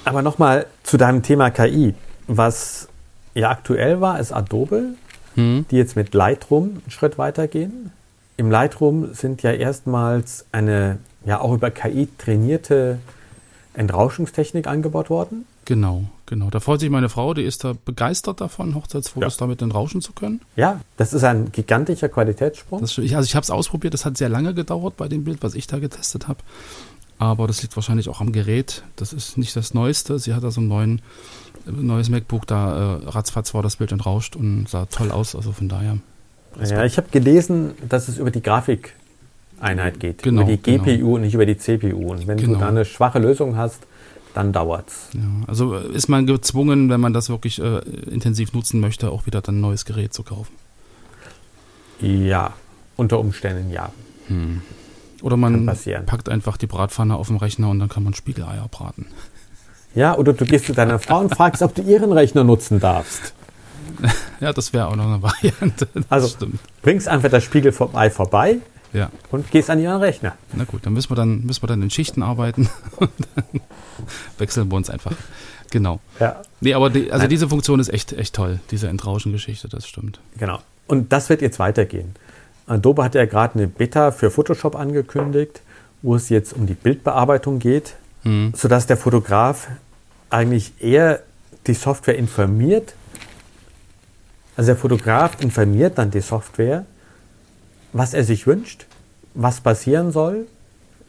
[0.05, 1.95] Aber nochmal zu deinem Thema KI.
[2.27, 2.87] Was
[3.33, 4.93] ja aktuell war, ist Adobe,
[5.35, 5.65] Hm.
[5.71, 7.91] die jetzt mit Lightroom einen Schritt weitergehen.
[8.37, 12.99] Im Lightroom sind ja erstmals eine, ja auch über KI trainierte
[13.73, 15.45] Entrauschungstechnik eingebaut worden.
[15.65, 16.49] Genau, genau.
[16.49, 19.39] Da freut sich meine Frau, die ist da begeistert davon, Hochzeitsfotos Ja.
[19.39, 20.39] damit entrauschen zu können.
[20.55, 22.79] Ja, das ist ein gigantischer Qualitätssprung.
[22.79, 25.43] Das, ich, also ich habe es ausprobiert, das hat sehr lange gedauert bei dem Bild,
[25.43, 26.39] was ich da getestet habe.
[27.19, 28.83] Aber das liegt wahrscheinlich auch am Gerät.
[28.95, 30.19] Das ist nicht das Neueste.
[30.19, 31.01] Sie hat also ein neuen,
[31.67, 35.35] äh, neues MacBook, da äh, ratzfatz war das Bild entrauscht und sah toll aus.
[35.35, 35.97] Also von daher.
[36.63, 40.83] Ja, ich habe gelesen, dass es über die Grafikeinheit geht, Genau, über die genau.
[40.83, 42.11] GPU und nicht über die CPU.
[42.11, 42.59] Und wenn du Genau.
[42.59, 43.79] da eine schwache Lösung hast,
[44.33, 45.09] dann dauert's.
[45.13, 47.79] Ja, also äh, ist man gezwungen, wenn man das wirklich äh,
[48.11, 50.53] intensiv nutzen möchte, auch wieder dann ein neues Gerät zu kaufen.
[51.99, 52.53] Ja,
[52.95, 53.91] unter Umständen ja.
[55.21, 58.67] Oder Kann man packt einfach die Bratpfanne auf den Rechner und dann kann man Spiegeleier
[58.69, 59.07] braten.
[59.95, 63.33] Ja, oder du gehst zu deiner Frau und fragst, ob du ihren Rechner nutzen darfst.
[64.39, 65.87] Ja, das wäre auch noch eine Variante.
[65.93, 66.59] Das Also- stimmt.
[66.81, 68.57] Bringst einfach das Spiegel vorbei vorbei
[68.93, 70.35] Ja, und gehst an ihren Rechner.
[70.53, 73.45] na gut, dann müssen wir dann, müssen wir dann in Schichten arbeiten und dann
[74.37, 75.13] wechseln wir uns einfach.
[75.71, 75.99] Genau.
[76.19, 77.29] Ja, Nee, aber die, also Nein.
[77.29, 80.19] diese Funktion ist echt, echt toll, diese Entrauschen-Geschichte, das stimmt.
[80.37, 80.59] genau.
[80.87, 82.15] Und das wird jetzt weitergehen.
[82.67, 85.61] Adobe hat ja gerade eine Beta für Photoshop angekündigt,
[86.01, 88.53] wo es jetzt um die Bildbearbeitung geht, Hm.
[88.55, 89.67] sodass der Fotograf
[90.29, 91.21] eigentlich eher
[91.67, 92.93] die Software informiert.
[94.57, 96.85] Also der Fotograf informiert dann die Software,
[97.93, 98.85] was er sich wünscht,
[99.33, 100.47] was passieren soll,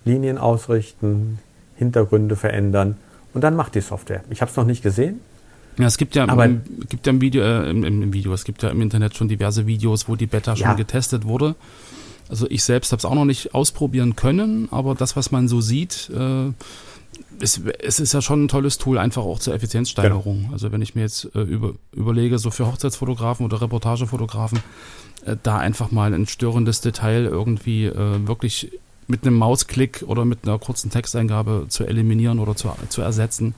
[0.05, 1.39] Linien ausrichten,
[1.77, 2.97] Hintergründe verändern
[3.35, 4.23] und dann macht die Software.
[4.31, 5.21] Ich habe es noch nicht gesehen.
[5.79, 8.45] Ja, es gibt ja, Aber- im, gibt ja im, Video, äh, im, im Video, es
[8.45, 10.75] gibt ja im Internet schon diverse Videos, wo die Beta schon Ja.
[10.75, 11.55] getestet wurde.
[12.29, 15.61] Also ich selbst habe es auch noch nicht ausprobieren können, aber das, was man so
[15.63, 16.53] sieht, äh,
[17.41, 20.43] es, es ist ja schon ein tolles Tool, einfach auch zur Effizienzsteigerung.
[20.43, 20.53] Genau.
[20.53, 24.61] Also wenn ich mir jetzt äh, über, überlege, so für Hochzeitsfotografen oder Reportagefotografen,
[25.25, 28.71] äh, da einfach mal ein störendes Detail irgendwie äh, wirklich
[29.07, 33.55] mit einem Mausklick oder mit einer kurzen Texteingabe zu eliminieren oder zu, zu ersetzen,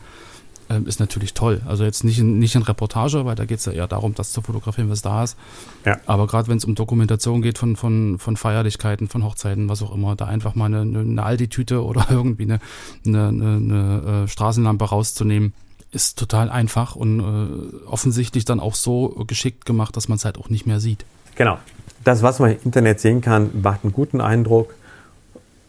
[0.71, 1.61] ähm, ist natürlich toll.
[1.67, 4.31] Also jetzt nicht in, nicht in Reportage, weil da geht es ja eher darum, das
[4.31, 5.37] zu fotografieren, was da ist.
[5.85, 5.99] Ja.
[6.07, 9.93] Aber gerade wenn es um Dokumentation geht von, von, von Feierlichkeiten, von Hochzeiten, was auch
[9.93, 12.61] immer, da einfach mal eine, eine, Aldi-Tüte oder irgendwie eine,
[13.05, 15.53] eine, eine, eine äh, Straßenlampe rauszunehmen,
[15.91, 20.39] ist total einfach und äh, offensichtlich dann auch so geschickt gemacht, dass man es halt
[20.39, 21.05] auch nicht mehr sieht.
[21.35, 21.59] Genau.
[22.05, 24.75] Das, was man im Internet sehen kann, macht einen guten Eindruck.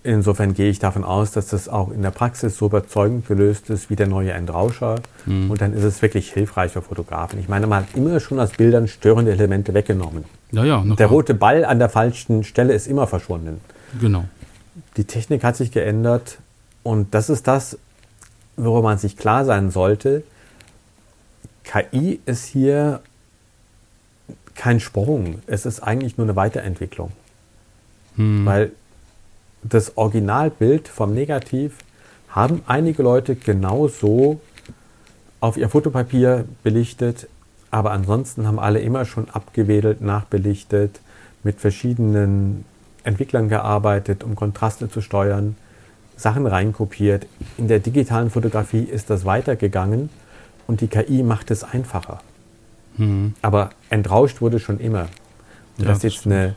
[0.04, 3.92] Insofern gehe ich davon aus, dass das auch in der Praxis so überzeugend gelöst ist
[3.92, 4.96] wie der neue Endrauscher.
[5.28, 7.40] Und dann ist es wirklich hilfreich für Fotografen.
[7.40, 10.26] Ich meine, man hat immer schon aus Bildern störende Elemente weggenommen.
[10.52, 11.10] Ja, ja, Der klar.
[11.10, 13.62] rote Ball an der falschen Stelle ist immer verschwunden.
[14.00, 14.26] Genau.
[14.98, 16.40] Die Technik hat sich geändert
[16.82, 17.78] und das ist das,
[18.58, 20.24] worüber man sich klar sein sollte.
[21.64, 23.02] KI ist hier
[24.56, 27.12] kein Sprung, es ist eigentlich nur eine Weiterentwicklung.
[28.16, 28.46] Hm.
[28.46, 28.72] Weil
[29.64, 31.78] das Originalbild vom Negativ
[32.30, 34.40] haben einige Leute genauso
[35.40, 37.28] auf ihr Fotopapier belichtet,
[37.72, 41.00] aber ansonsten haben alle immer schon abgewedelt, nachbelichtet,
[41.44, 42.66] mit verschiedenen
[43.04, 45.56] Entwicklern gearbeitet, um Kontraste zu steuern,
[46.16, 47.26] Sachen reinkopiert.
[47.58, 50.10] In der digitalen Fotografie ist das weitergegangen
[50.68, 52.22] und die KI macht es einfacher.
[52.98, 53.34] Hm.
[53.42, 55.08] Aber entrauscht wurde schon immer.
[55.78, 56.56] Und Ja, dass das jetzt eine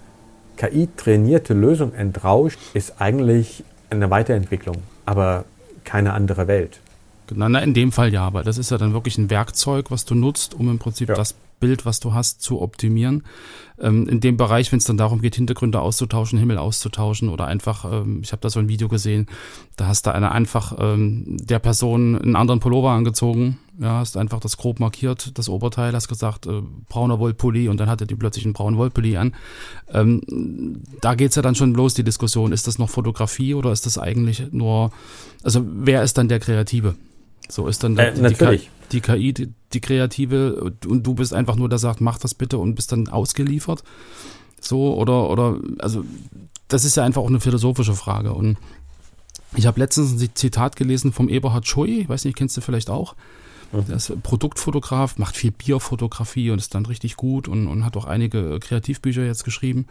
[0.56, 4.76] KI-trainierte Lösung entrauscht, ist eigentlich eine Weiterentwicklung,
[5.06, 5.44] aber
[5.84, 6.80] keine andere Welt.
[7.32, 10.04] Na, na, in dem Fall ja, aber das ist ja dann wirklich ein Werkzeug, was
[10.04, 11.14] du nutzt, um im Prinzip Ja.
[11.14, 13.24] das Bild, was du hast, zu optimieren.
[13.80, 17.84] Ähm, in dem Bereich, wenn es dann darum geht, Hintergründe auszutauschen, Himmel auszutauschen oder einfach,
[17.90, 19.26] ähm, ich habe da so ein Video gesehen,
[19.76, 24.38] da hast du eine einfach ähm, der Person einen anderen Pullover angezogen, ja, hast einfach
[24.38, 28.44] das grob markiert, das Oberteil, hast gesagt, äh, brauner Wollpulli und dann hatte die plötzlich
[28.44, 29.34] einen braunen Wollpulli an.
[29.92, 33.86] Ähm, da geht's ja dann schon los, die Diskussion, ist das noch Fotografie oder ist
[33.86, 34.92] das eigentlich nur,
[35.42, 36.94] also wer ist dann der Kreative?
[37.48, 38.70] So ist dann Äh, die, natürlich.
[38.92, 42.58] die KI, die, die Kreative und du bist einfach nur der sagt, mach das bitte
[42.58, 43.82] und bist dann ausgeliefert.
[44.60, 46.04] So oder oder also
[46.68, 48.56] das ist ja einfach auch eine philosophische Frage und
[49.56, 52.90] ich habe letztens ein Zitat gelesen vom Eberhard Schui, ich weiß nicht, kennst du vielleicht
[52.90, 53.14] auch.
[53.74, 53.86] Mhm.
[53.86, 58.04] Der ist Produktfotograf, macht viel Bierfotografie und ist dann richtig gut und, und hat auch
[58.04, 59.86] einige Kreativbücher jetzt geschrieben.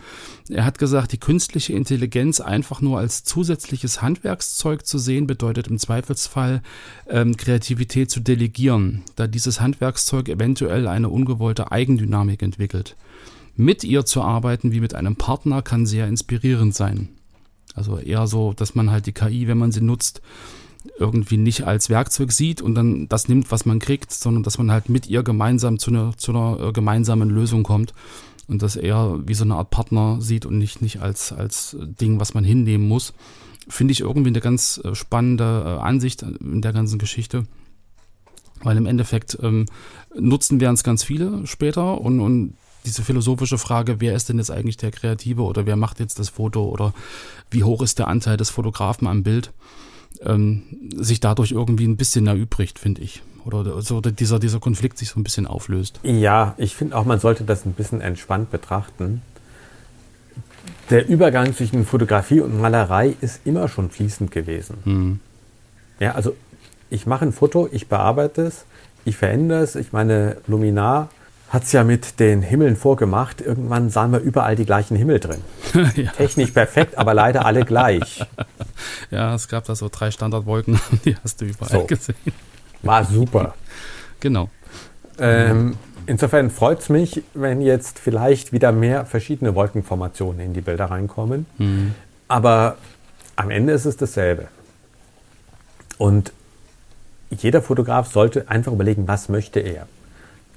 [0.50, 5.78] Er hat gesagt, die künstliche Intelligenz einfach nur als zusätzliches Handwerkszeug zu sehen, bedeutet im
[5.78, 6.62] Zweifelsfall
[7.08, 12.96] ähm, Kreativität zu delegieren, da dieses Handwerkszeug eventuell eine ungewollte Eigendynamik entwickelt.
[13.56, 17.10] Mit ihr zu arbeiten wie mit einem Partner kann sehr inspirierend sein.
[17.76, 20.22] Also eher so, dass man halt die KI, wenn man sie nutzt,
[20.98, 24.72] irgendwie nicht als Werkzeug sieht und dann das nimmt, was man kriegt, sondern dass man
[24.72, 27.94] halt mit ihr gemeinsam zu einer, zu einer äh, gemeinsamen Lösung kommt
[28.48, 32.20] und das eher wie so eine Art Partner sieht und nicht, nicht als, als Ding,
[32.20, 33.14] was man hinnehmen muss.
[33.68, 37.46] Finde ich irgendwie eine ganz äh, spannende äh, Ansicht in der ganzen Geschichte.
[38.62, 39.66] Weil im Endeffekt ähm,
[40.18, 42.54] nutzen werden es ganz viele später und, und
[42.86, 46.30] diese philosophische Frage, wer ist denn jetzt eigentlich der Kreative oder wer macht jetzt das
[46.30, 46.94] Foto oder
[47.50, 49.52] wie hoch ist der Anteil des Fotografen am Bild,
[50.26, 50.64] ähm,
[50.96, 53.24] sich dadurch irgendwie ein bisschen erübrigt, finde ich.
[53.46, 56.00] Oder so dieser, dieser Konflikt sich so ein bisschen auflöst.
[56.04, 59.22] Ja, ich finde auch, man sollte das ein bisschen entspannt betrachten.
[60.90, 64.78] Der Übergang zwischen Fotografie und Malerei ist immer schon fließend gewesen.
[64.86, 65.20] Mhm.
[66.00, 66.36] Ja, also
[66.90, 68.66] ich mache ein Foto, ich bearbeite es,
[69.06, 69.76] ich verändere es.
[69.76, 71.10] Ich meine, Luminar
[71.54, 73.40] hat es ja mit den Himmeln vorgemacht.
[73.40, 75.42] Irgendwann sahen wir überall die gleichen Himmel drin.
[75.96, 76.10] ja.
[76.12, 78.26] Technisch perfekt, aber leider alle gleich.
[79.12, 81.86] Ja, es gab da so drei Standardwolken, die hast du überall so.
[81.86, 82.16] gesehen.
[82.82, 83.54] War super.
[84.20, 84.50] Genau.
[85.20, 85.78] Ähm,
[86.08, 91.46] insofern freut es mich, wenn jetzt vielleicht wieder mehr verschiedene Wolkenformationen in die Bilder reinkommen.
[91.60, 91.94] Mhm.
[92.28, 92.78] Aber
[93.36, 94.48] am Ende ist es dasselbe.
[96.00, 96.34] Und
[97.30, 99.88] jeder Fotograf sollte einfach überlegen, was möchte er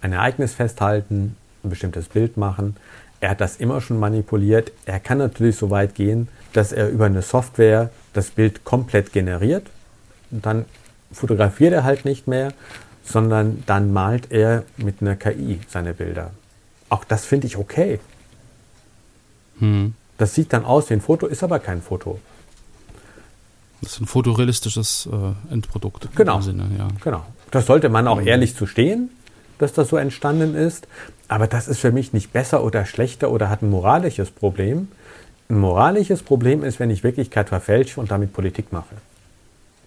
[0.01, 2.77] ein Ereignis festhalten, ein bestimmtes Bild machen.
[3.21, 4.73] Er hat das immer schon manipuliert.
[4.85, 9.67] Er kann natürlich so weit gehen, dass er über eine Software das Bild komplett generiert.
[10.31, 10.65] Und dann
[11.13, 12.53] fotografiert er halt nicht mehr,
[13.05, 16.33] sondern dann malt er mit einer KI seine Bilder.
[16.89, 18.01] Auch das finde ich okay.
[19.59, 19.95] Hm.
[20.19, 22.21] Das sieht dann aus wie ein Foto, ist aber kein Foto.
[23.83, 26.09] Das ist ein fotorealistisches äh, Endprodukt.
[26.17, 26.41] Genau.
[26.41, 26.89] Sinne, ja.
[27.03, 27.25] genau.
[27.51, 28.27] Das sollte man auch mhm.
[28.27, 29.11] ehrlich zu stehen
[29.59, 30.87] dass das so entstanden ist.
[31.29, 34.89] Aber das ist für mich nicht besser oder schlechter oder hat ein moralisches Problem.
[35.49, 38.95] Ein moralisches Problem ist, wenn ich Wirklichkeit verfälsche und damit Politik mache.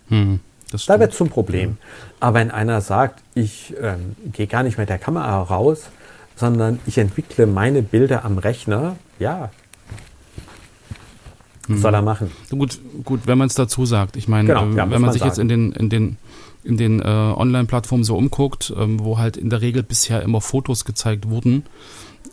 [0.09, 0.39] Hm,
[0.87, 1.77] da wird es zum Problem.
[2.19, 5.89] Aber wenn einer sagt, ich ähm, gehe gar nicht mit der Kamera raus,
[6.35, 9.51] sondern ich entwickle meine Bilder am Rechner, ja,
[11.67, 11.77] hm.
[11.77, 12.31] soll er machen.
[12.49, 14.15] Gut, gut, wenn man es dazu sagt.
[14.15, 16.17] Ich meine, genau, ja, wenn man sich jetzt in den, in den
[16.69, 20.85] in den äh, Online-Plattformen so umguckt, ähm, wo halt in der Regel bisher immer Fotos
[20.85, 21.63] gezeigt wurden,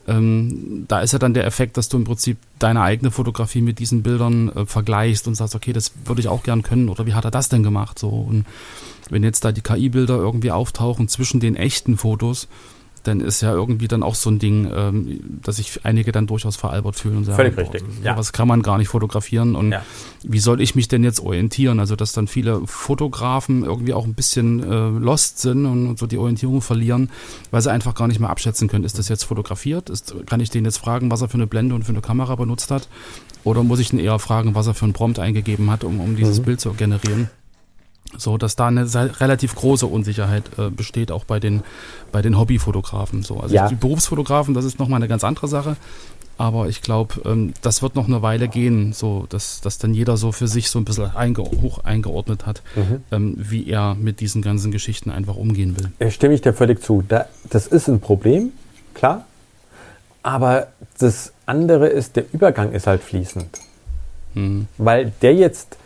[0.06, 3.78] ähm, da ist ja dann der Effekt, dass du im Prinzip deine eigene Fotografie mit
[3.78, 7.14] diesen Bildern äh, vergleichst und sagst, okay, das würde ich auch gern können oder wie
[7.14, 7.98] hat er das denn gemacht?
[7.98, 8.46] So und
[9.10, 12.48] wenn jetzt da die KI-Bilder irgendwie auftauchen zwischen den echten Fotos,
[13.06, 16.56] dann ist ja irgendwie dann auch so ein Ding, ähm, dass sich einige dann durchaus
[16.56, 17.82] veralbert fühlen und sagen, Völlig richtig.
[17.82, 18.16] Boah, ja.
[18.16, 19.82] was kann man gar nicht fotografieren und ja.
[20.22, 21.80] wie soll ich mich denn jetzt orientieren?
[21.80, 26.18] Also dass dann viele Fotografen irgendwie auch ein bisschen äh, lost sind und so die
[26.18, 27.10] Orientierung verlieren,
[27.50, 29.90] weil sie einfach gar nicht mehr abschätzen können, ist das jetzt fotografiert?
[29.90, 32.34] Ist, kann ich den jetzt fragen, was er für eine Blende und für eine Kamera
[32.36, 32.88] benutzt hat?
[33.44, 36.16] Oder muss ich ihn eher fragen, was er für einen Prompt eingegeben hat, um, um
[36.16, 36.44] dieses mhm.
[36.44, 37.30] Bild zu generieren?
[38.16, 38.86] So, dass da eine
[39.20, 41.62] relativ große Unsicherheit äh, besteht, auch bei den,
[42.12, 43.22] bei den Hobbyfotografen.
[43.22, 43.68] So, also ja.
[43.68, 45.76] die Berufsfotografen, das ist nochmal eine ganz andere Sache.
[46.38, 50.16] Aber ich glaube, ähm, das wird noch eine Weile gehen, so dass, dass dann jeder
[50.16, 53.02] so für sich so ein bisschen einge hoch eingeordnet hat, mhm.
[53.10, 55.90] ähm, wie er mit diesen ganzen Geschichten einfach umgehen will.
[55.98, 57.02] Da stimme ich dir völlig zu.
[57.08, 58.52] Da, das ist ein Problem,
[58.92, 59.24] klar.
[60.22, 63.60] Aber das andere ist, der Übergang ist halt fließend.
[64.34, 64.66] Mhm.
[64.76, 65.78] Weil der jetzt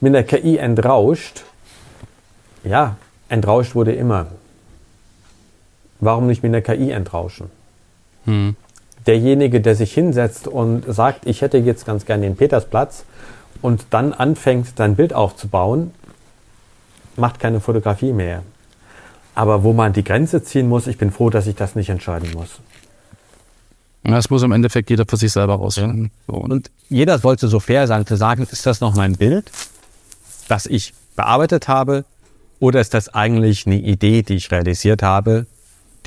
[0.00, 1.44] mit der KI entrauscht,
[2.64, 2.96] ja,
[3.28, 4.26] entrauscht wurde immer.
[6.00, 7.50] Warum nicht mit einer KI entrauschen?
[8.24, 8.56] Hm.
[9.06, 13.04] Derjenige, der sich hinsetzt und sagt, ich hätte jetzt ganz gerne den Petersplatz
[13.62, 15.92] und dann anfängt, sein Bild aufzubauen,
[17.16, 18.42] macht keine Fotografie mehr.
[19.34, 22.30] Aber wo man die Grenze ziehen muss, ich bin froh, dass ich das nicht entscheiden
[22.32, 22.60] muss.
[24.04, 26.10] Das muss im Endeffekt jeder für sich selber rausfinden.
[26.28, 26.34] Ja.
[26.34, 29.50] Und jeder sollte so fair sein, zu sagen, ist das noch mein Bild,
[30.48, 32.04] das ich bearbeitet habe,
[32.64, 35.46] oder ist das eigentlich eine Idee, die ich realisiert habe,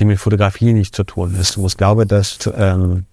[0.00, 1.56] die mit Fotografie nichts zu tun ist?
[1.56, 3.04] Wo ich glaube, das ähm,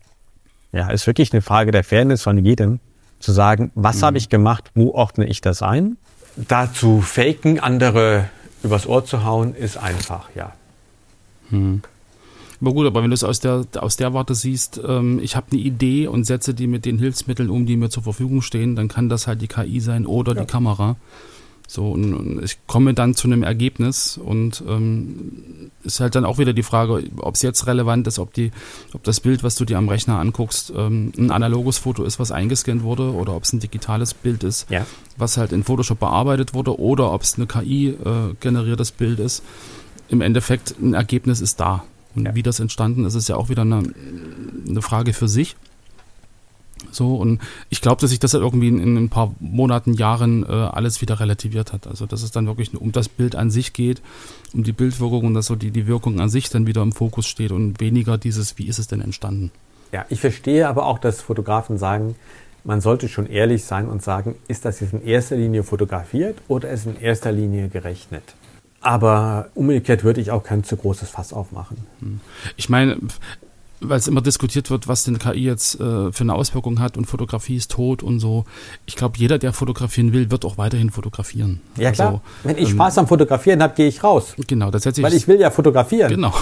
[0.72, 2.80] ja, ist wirklich eine Frage der Fairness von jedem,
[3.20, 4.06] zu sagen, was mhm.
[4.06, 5.98] habe ich gemacht, wo ordne ich das ein?
[6.36, 8.30] Da zu faken, andere
[8.64, 10.52] übers Ohr zu hauen, ist einfach, ja.
[11.52, 11.84] Mhm.
[12.62, 15.48] Aber gut, aber wenn du es aus der, aus der Warte siehst, ähm, ich habe
[15.52, 18.88] eine Idee und setze die mit den Hilfsmitteln um, die mir zur Verfügung stehen, dann
[18.88, 20.42] kann das halt die KI sein oder ja.
[20.42, 20.96] die Kamera.
[21.68, 26.38] So, und, und ich komme dann zu einem Ergebnis und ähm, ist halt dann auch
[26.38, 28.52] wieder die Frage, ob es jetzt relevant ist, ob die,
[28.94, 32.32] ob das Bild, was du dir am Rechner anguckst, ähm, ein analoges Foto ist, was
[32.32, 34.86] eingescannt wurde, oder ob es ein digitales Bild ist, Ja.
[35.18, 38.34] was halt in Photoshop bearbeitet wurde, oder ob es eine KI äh,
[38.98, 39.44] Bild ist.
[40.08, 41.84] Im Endeffekt ein Ergebnis ist da.
[42.16, 42.36] Und Ja.
[42.36, 43.84] wie das entstanden ist, ist ja auch wieder eine,
[44.70, 45.56] eine Frage für sich.
[46.92, 50.44] So, und ich glaube, dass sich das halt irgendwie in, in ein paar Monaten, Jahren
[50.44, 51.88] äh, alles wieder relativiert hat.
[51.88, 54.02] Also, dass es dann wirklich nur um das Bild an sich geht,
[54.54, 57.28] um die Bildwirkung und dass so die, die Wirkung an sich dann wieder im Fokus
[57.28, 59.52] steht und weniger dieses, wie ist es denn entstanden?
[59.92, 62.16] Ja, ich verstehe aber auch, dass Fotografen sagen,
[62.66, 66.70] man sollte schon ehrlich sein und sagen, ist das jetzt in erster Linie fotografiert oder
[66.70, 68.36] ist in erster Linie gerechnet?
[68.82, 71.78] Aber umgekehrt würde ich auch kein zu großes Fass aufmachen.
[72.58, 72.98] Ich meine,
[73.82, 77.06] weil es immer diskutiert wird, was denn KI jetzt äh, für eine Auswirkung hat und
[77.06, 78.46] Fotografie ist tot und so.
[78.86, 81.62] Ich glaube, jeder, der fotografieren will, wird auch weiterhin fotografieren.
[81.78, 84.34] Ja klar, Also, wenn ich ähm, Spaß am Fotografieren habe, gehe ich raus.
[84.48, 85.06] Genau, das setze ich.
[85.06, 86.10] Weil ich will ja fotografieren.
[86.10, 86.34] Genau.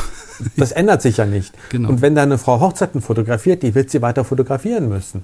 [0.57, 1.53] Das ändert sich ja nicht.
[1.69, 1.89] Genau.
[1.89, 5.23] Und wenn da eine Frau Hochzeiten fotografiert, die wird sie weiter fotografieren müssen.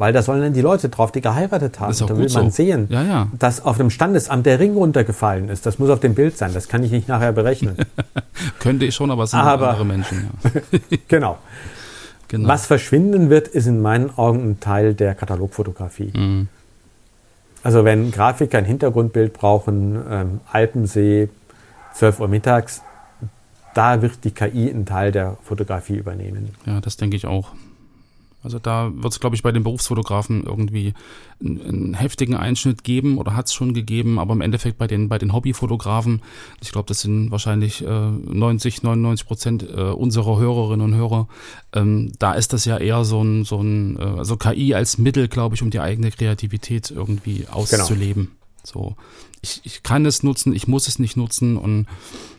[0.00, 1.94] Weil da sollen dann die Leute drauf, die geheiratet haben.
[1.94, 2.48] Da will man so.
[2.48, 3.28] sehen, Ja, ja.
[3.38, 5.66] dass auf dem Standesamt der Ring runtergefallen ist.
[5.66, 6.54] Das muss auf dem Bild sein.
[6.54, 7.76] Das kann ich nicht nachher berechnen.
[8.60, 10.30] Könnte ich schon, aber es sind Aber- andere Menschen.
[10.42, 10.60] Ja.
[11.08, 11.36] genau.
[12.28, 12.48] Genau.
[12.48, 16.12] Was verschwinden wird, ist in meinen Augen ein Teil der Katalogfotografie.
[16.16, 16.48] Mhm.
[17.62, 21.28] Also wenn Grafiker ein Hintergrundbild brauchen, ähm, Alpensee,
[21.92, 22.80] 12 Uhr mittags,
[23.74, 26.54] da wird die KI einen Teil der Fotografie übernehmen.
[26.64, 27.50] Ja, das denke ich auch.
[28.42, 30.94] Also da wird es, glaube ich, bei den Berufsfotografen irgendwie
[31.40, 35.08] einen, einen heftigen Einschnitt geben oder hat es schon gegeben, aber im Endeffekt bei den,
[35.08, 36.22] bei den Hobbyfotografen,
[36.62, 41.28] ich glaube, das sind wahrscheinlich äh, 90, 99 Prozent äh, unserer Hörerinnen und Hörer,
[41.74, 45.28] ähm, da ist das ja eher so ein, so ein äh, also KI als Mittel,
[45.28, 48.32] glaube ich, um die eigene Kreativität irgendwie auszuleben.
[48.62, 48.96] So,
[49.42, 51.86] ich, ich kann es nutzen, ich muss es nicht nutzen und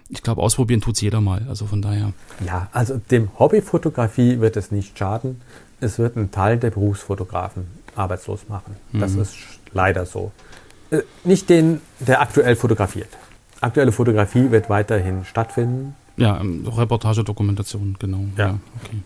[0.09, 1.45] ich glaube, ausprobieren tut's jeder mal.
[1.47, 2.13] Also von daher.
[2.45, 5.41] Ja, also dem Hobbyfotografie wird es nicht schaden.
[5.81, 8.75] Es wird einen Teil der Berufsfotografen arbeitslos machen.
[8.93, 9.35] Das ist
[9.73, 10.31] leider so.
[10.91, 13.09] Äh, Nicht den, der aktuell fotografiert.
[13.59, 15.95] Aktuelle Fotografie wird weiterhin stattfinden.
[16.17, 18.25] Ja, ähm, Reportage, Dokumentation, genau.
[18.37, 18.59] Ja.
[18.83, 19.01] okay.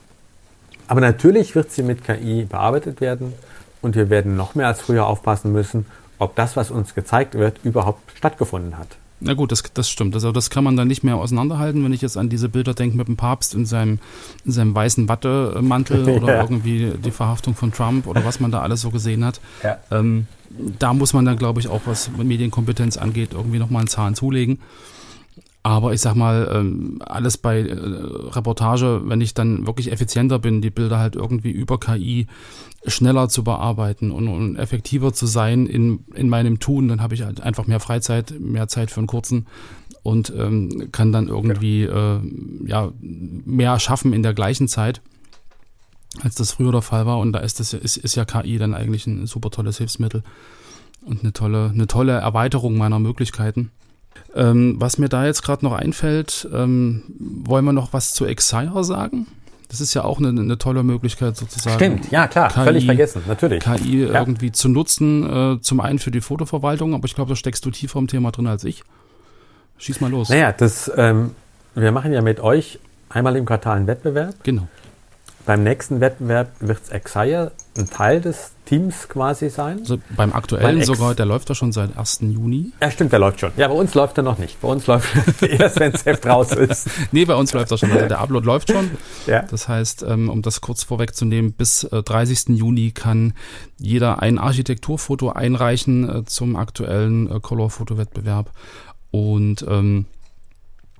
[0.88, 3.34] Aber natürlich wird sie mit KI bearbeitet werden
[3.82, 5.86] und wir werden noch mehr als früher aufpassen müssen,
[6.20, 8.90] ob das, was uns gezeigt wird, überhaupt stattgefunden hat.
[9.26, 10.14] Na gut, das, das stimmt.
[10.14, 12.96] Also das kann man dann nicht mehr auseinanderhalten, wenn ich jetzt an diese Bilder denke
[12.96, 14.00] mit dem Papst in seinem,
[14.46, 16.42] in seinem weißen Wattemantel oder Ja.
[16.44, 19.42] irgendwie die Verhaftung von Trump oder was man da alles so gesehen hat.
[19.64, 19.78] Ja.
[19.92, 20.28] Ähm,
[20.80, 24.60] da muss man dann, glaube ich, auch was Medienkompetenz angeht, irgendwie nochmal einen Zahn zulegen.
[25.66, 30.62] Aber ich sag mal, ähm, alles bei äh, Reportage, wenn ich dann wirklich effizienter bin,
[30.62, 32.28] die Bilder halt irgendwie über KI
[32.86, 37.24] schneller zu bearbeiten und, und effektiver zu sein in, in meinem Tun, dann habe ich
[37.24, 39.48] halt einfach mehr Freizeit, mehr Zeit für einen kurzen
[40.04, 42.20] und ähm, kann dann irgendwie äh,
[42.68, 45.02] ja, mehr schaffen in der gleichen Zeit,
[46.22, 47.18] als das früher der Fall war.
[47.18, 50.22] Und da ist, das, ist, ist ja KI dann eigentlich ein super tolles Hilfsmittel
[51.04, 53.72] und eine tolle, eine tolle Erweiterung meiner Möglichkeiten.
[54.36, 58.84] Ähm, was mir da jetzt gerade noch einfällt, ähm, wollen wir noch was zu Exire
[58.84, 59.28] sagen?
[59.70, 62.02] Das ist ja auch eine, eine tolle Möglichkeit sozusagen.
[62.12, 63.64] ja klar, KI völlig vergessen, natürlich.
[63.64, 64.20] KI Ja.
[64.20, 67.72] irgendwie zu nutzen, äh, zum einen für die Fotoverwaltung, aber ich glaube, da steckst du
[67.72, 68.84] tiefer im Thema drin als ich.
[69.78, 70.30] Schieß mal los.
[70.30, 71.32] Naja, das, ähm,
[71.74, 74.36] wir machen ja mit euch einmal im Quartal einen Wettbewerb.
[74.44, 74.68] Genau.
[75.46, 79.80] Beim nächsten Wettbewerb wird Exire ein Teil des Teams quasi sein.
[79.80, 82.22] Also beim aktuellen sogar, der läuft ja schon seit 1.
[82.22, 82.72] Juni.
[82.82, 83.52] Ja, stimmt, der läuft schon.
[83.58, 84.60] Ja, bei uns läuft er noch nicht.
[84.62, 85.08] Bei uns läuft
[85.42, 86.90] er erst, wenn das Heft raus ist.
[87.12, 87.92] Nee, bei uns läuft er schon.
[87.92, 88.92] Also der Upload läuft schon.
[89.28, 89.44] Ja.
[89.44, 92.58] Das heißt, ähm, um das kurz vorwegzunehmen, bis äh, 30.
[92.58, 93.34] Juni kann
[93.78, 98.52] jeder ein Architekturfoto einreichen äh, zum aktuellen äh, Color-Foto-Wettbewerb.
[99.12, 100.06] Und ähm,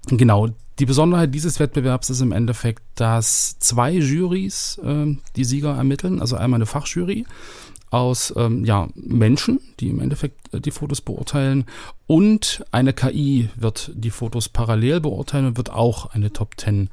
[0.08, 0.50] genau,
[0.80, 6.36] die Besonderheit dieses Wettbewerbs ist im Endeffekt, dass zwei Jurys ähm, die Sieger ermitteln, also
[6.36, 7.26] einmal eine Fachjury
[7.92, 11.66] aus ähm, ja, Menschen, die im Endeffekt äh, die Fotos beurteilen
[12.08, 16.90] und eine KI wird die Fotos parallel beurteilen und wird auch eine Top 10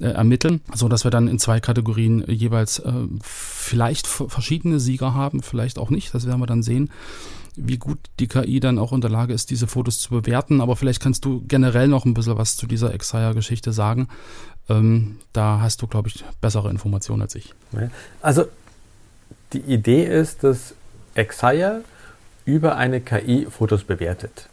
[0.00, 2.92] äh, ermitteln, so dass wir dann in zwei Kategorien äh, jeweils äh,
[3.22, 6.90] vielleicht verschiedene Sieger haben, vielleicht auch nicht, das werden wir dann sehen
[7.62, 10.60] wie gut die KI dann auch in der Lage ist, diese Fotos zu bewerten.
[10.60, 14.08] Aber vielleicht kannst du generell noch ein bisschen was zu dieser Exire-Geschichte sagen.
[14.68, 17.54] Ähm, da hast du, glaube ich, bessere Informationen als ich.
[18.22, 18.46] Also
[19.52, 20.74] die Idee ist, dass
[21.14, 21.82] Exire
[22.44, 24.48] über eine KI Fotos bewertet,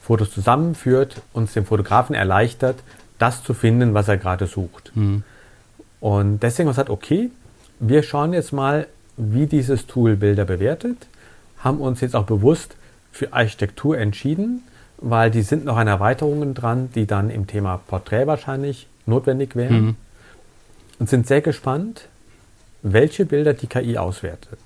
[0.00, 2.76] Fotos zusammenführt und es dem Fotografen erleichtert,
[3.18, 4.90] das zu finden, was er gerade sucht.
[4.94, 5.22] Hm.
[6.00, 7.30] Und deswegen haben wir gesagt, okay,
[7.78, 10.96] wir schauen jetzt mal, wie dieses Tool Bilder bewertet,
[11.62, 12.76] haben uns jetzt auch bewusst
[13.10, 14.62] für Architektur entschieden,
[14.98, 19.84] weil die sind noch an Erweiterungen dran, die dann im Thema Porträt wahrscheinlich notwendig wären.
[19.84, 19.96] Mhm.
[20.98, 22.08] Und sind sehr gespannt,
[22.82, 24.58] welche Bilder die KI auswertet.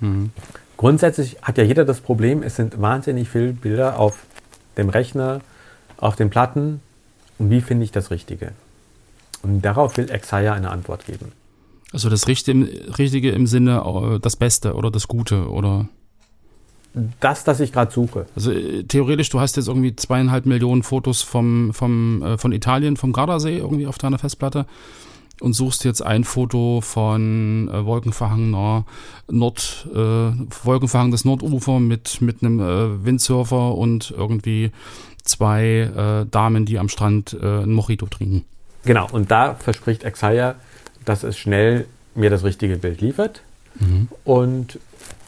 [0.00, 0.30] Mhm.
[0.76, 4.24] Grundsätzlich hat ja jeder das Problem, es sind wahnsinnig viele Bilder auf
[4.76, 5.40] dem Rechner,
[5.98, 6.80] auf den Platten.
[7.38, 8.52] Und wie finde ich das Richtige?
[9.42, 11.32] Und darauf will Exaya eine Antwort geben.
[11.92, 15.88] Also das Richtige, Richtige im Sinne äh, das Beste oder das Gute oder
[17.20, 18.26] Das, das ich gerade suche.
[18.36, 22.96] also äh, theoretisch du hast jetzt irgendwie zweieinhalb Millionen Fotos vom, vom äh, von Italien
[22.96, 24.66] vom Gardasee irgendwie auf deiner Festplatte
[25.40, 28.84] und suchst jetzt ein Foto von äh, wolkenverhangener
[29.28, 34.70] Nord äh, wolkenverhangenes Nordufer mit mit einem äh, Windsurfer und irgendwie
[35.22, 38.44] zwei äh, Damen, die am Strand äh, ein Mojito trinken.
[38.84, 40.54] Genau, und da verspricht Exaya,
[41.04, 43.42] dass es schnell mir das richtige Bild liefert.
[44.24, 44.78] Und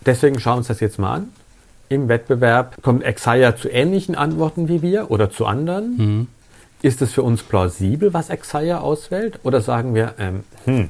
[0.04, 1.28] deswegen schauen wir uns das jetzt mal an.
[1.88, 5.96] Im Wettbewerb kommt Exaya zu ähnlichen Antworten wie wir oder zu anderen.
[5.96, 6.26] Mhm.
[6.82, 9.40] Ist es für uns plausibel, was Exaya auswählt?
[9.44, 10.88] Oder sagen wir, ähm, hm,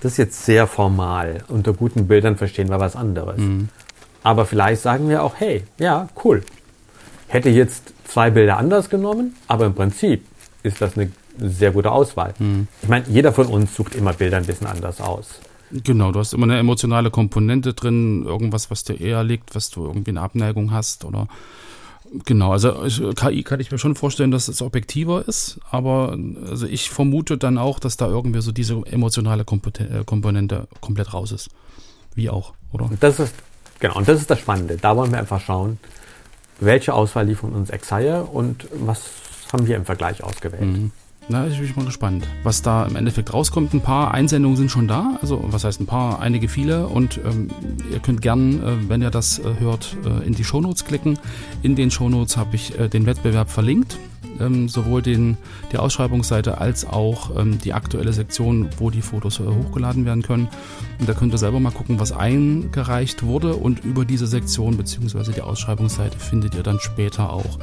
[0.00, 1.44] das ist jetzt sehr formal.
[1.48, 3.40] Unter guten Bildern verstehen wir was anderes.
[4.22, 6.42] Aber vielleicht sagen wir auch, hey, ja, cool.
[7.28, 10.24] Hätte jetzt zwei Bilder anders genommen, aber im Prinzip
[10.62, 12.34] ist das eine sehr gute Auswahl.
[12.82, 15.40] Ich meine, jeder von uns sucht immer Bilder ein bisschen anders aus.
[15.72, 19.86] Genau, du hast immer eine emotionale Komponente drin, irgendwas, was dir eher liegt, was du
[19.86, 21.28] irgendwie eine Abneigung hast oder
[22.24, 26.16] genau, also ich, KI kann ich mir schon vorstellen, dass es objektiver ist, aber
[26.48, 31.32] also ich vermute dann auch, dass da irgendwie so diese emotionale äh, Komponente komplett raus
[31.32, 31.50] ist.
[32.14, 32.86] Wie auch, oder?
[32.86, 33.34] Und das ist,
[33.78, 34.76] genau, und das ist das Spannende.
[34.76, 35.78] Da wollen wir einfach schauen,
[36.58, 39.02] welche Auswahl liefern uns Exire und was
[39.52, 40.62] haben wir im Vergleich ausgewählt.
[40.62, 40.92] Mhm.
[41.28, 43.72] Na, ich bin mal gespannt, was da im Endeffekt rauskommt.
[43.72, 47.50] Ein paar Einsendungen sind schon da, also was heißt ein paar, einige viele und ähm,
[47.92, 51.18] ihr könnt gern, äh, wenn ihr das äh, hört, äh, in die Shownotes klicken.
[51.62, 53.96] In den Shownotes habe ich äh, den Wettbewerb verlinkt,
[54.40, 55.36] ähm, sowohl den,
[55.72, 60.48] die Ausschreibungsseite als auch ähm, die aktuelle Sektion, wo die Fotos äh, hochgeladen werden können.
[60.98, 65.32] Und da könnt ihr selber mal gucken, was eingereicht wurde und über diese Sektion bzw.
[65.32, 67.58] die Ausschreibungsseite findet ihr dann später auch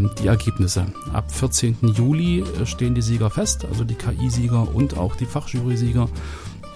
[0.00, 0.86] die Ergebnisse.
[1.12, 1.76] Ab 14.
[1.82, 6.08] Juli äh, stehen die Sieger fest, also die KI-Sieger und auch die Fachjury-Sieger.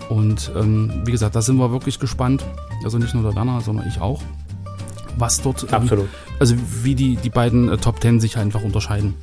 [0.08, 2.44] Und ähm, wie gesagt, da sind wir wirklich gespannt.
[2.84, 4.22] Also nicht nur der Werner, sondern ich auch.
[5.16, 6.08] Was dort, ähm,
[6.38, 9.14] also wie die, die beiden äh, Top Ten sich einfach unterscheiden.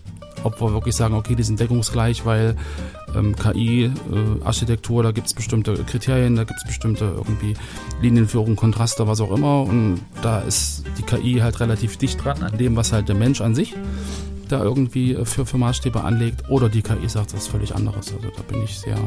[0.45, 2.55] Ob wir wirklich sagen, okay, die sind deckungsgleich, weil
[3.15, 7.55] ähm, KI, äh, da gibt es bestimmte Kriterien, da gibt es bestimmte irgendwie
[8.01, 9.63] Linienführung, Kontraste, was auch immer.
[9.63, 13.41] Und da ist die KI halt relativ dicht dran an dem, was halt der Mensch
[13.41, 13.73] an sich
[14.51, 16.49] da irgendwie äh, für, für Maßstäbe anlegt.
[16.49, 18.13] Oder die KI sagt was völlig anderes.
[18.13, 18.97] Also da bin ich sehr,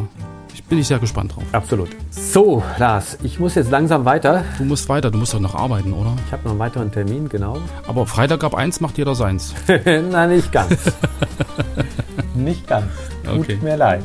[0.55, 1.45] ich bin ich sehr gespannt drauf.
[1.53, 1.89] Absolut.
[2.11, 4.45] So, Lars, ich muss jetzt langsam weiter.
[4.59, 6.15] Du musst weiter, du musst doch noch arbeiten, oder?
[6.27, 7.59] Ich habe noch einen weiteren Termin, genau.
[7.87, 9.55] Aber Freitag ab eins macht jeder seins.
[9.85, 10.77] Nein, nicht ganz.
[12.35, 12.87] nicht ganz.
[13.25, 13.59] Tut Okay.
[13.63, 14.03] mir leid.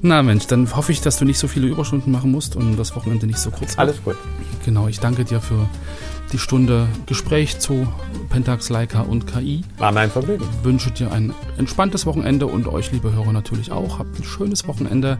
[0.00, 2.96] Na Mensch, dann hoffe ich, dass du nicht so viele Überstunden machen musst und das
[2.96, 3.78] Wochenende nicht so kurz wird.
[3.78, 4.16] Alles gut.
[4.64, 5.68] Genau, ich danke dir für
[6.32, 7.86] die Stunde Gespräch zu
[8.30, 9.62] Pentax, Leica und KI.
[9.78, 10.46] War mein Vergnügen.
[10.62, 13.98] Wünsche dir ein entspanntes Wochenende und euch, liebe Hörer, natürlich auch.
[13.98, 15.18] Habt ein schönes Wochenende.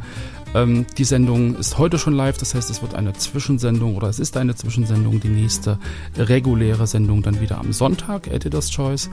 [0.55, 4.19] Ähm, die Sendung ist heute schon live, das heißt, es wird eine Zwischensendung oder es
[4.19, 5.21] ist eine Zwischensendung.
[5.21, 5.79] Die nächste
[6.17, 9.11] reguläre Sendung dann wieder am Sonntag, Editor's Choice.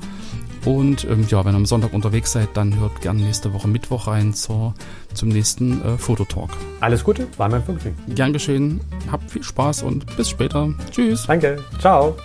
[0.66, 4.08] Und ähm, ja, wenn ihr am Sonntag unterwegs seid, dann hört gerne nächste Woche Mittwoch
[4.08, 4.74] rein zur,
[5.14, 6.52] zum nächsten äh, Fototalk.
[6.82, 7.96] Alles Gute, war mein Vergnügen.
[8.14, 8.82] Gern geschehen,
[9.12, 10.74] habt viel Spaß und bis später.
[10.92, 11.26] Tschüss.
[11.28, 11.64] Danke.
[11.80, 12.16] Ciao.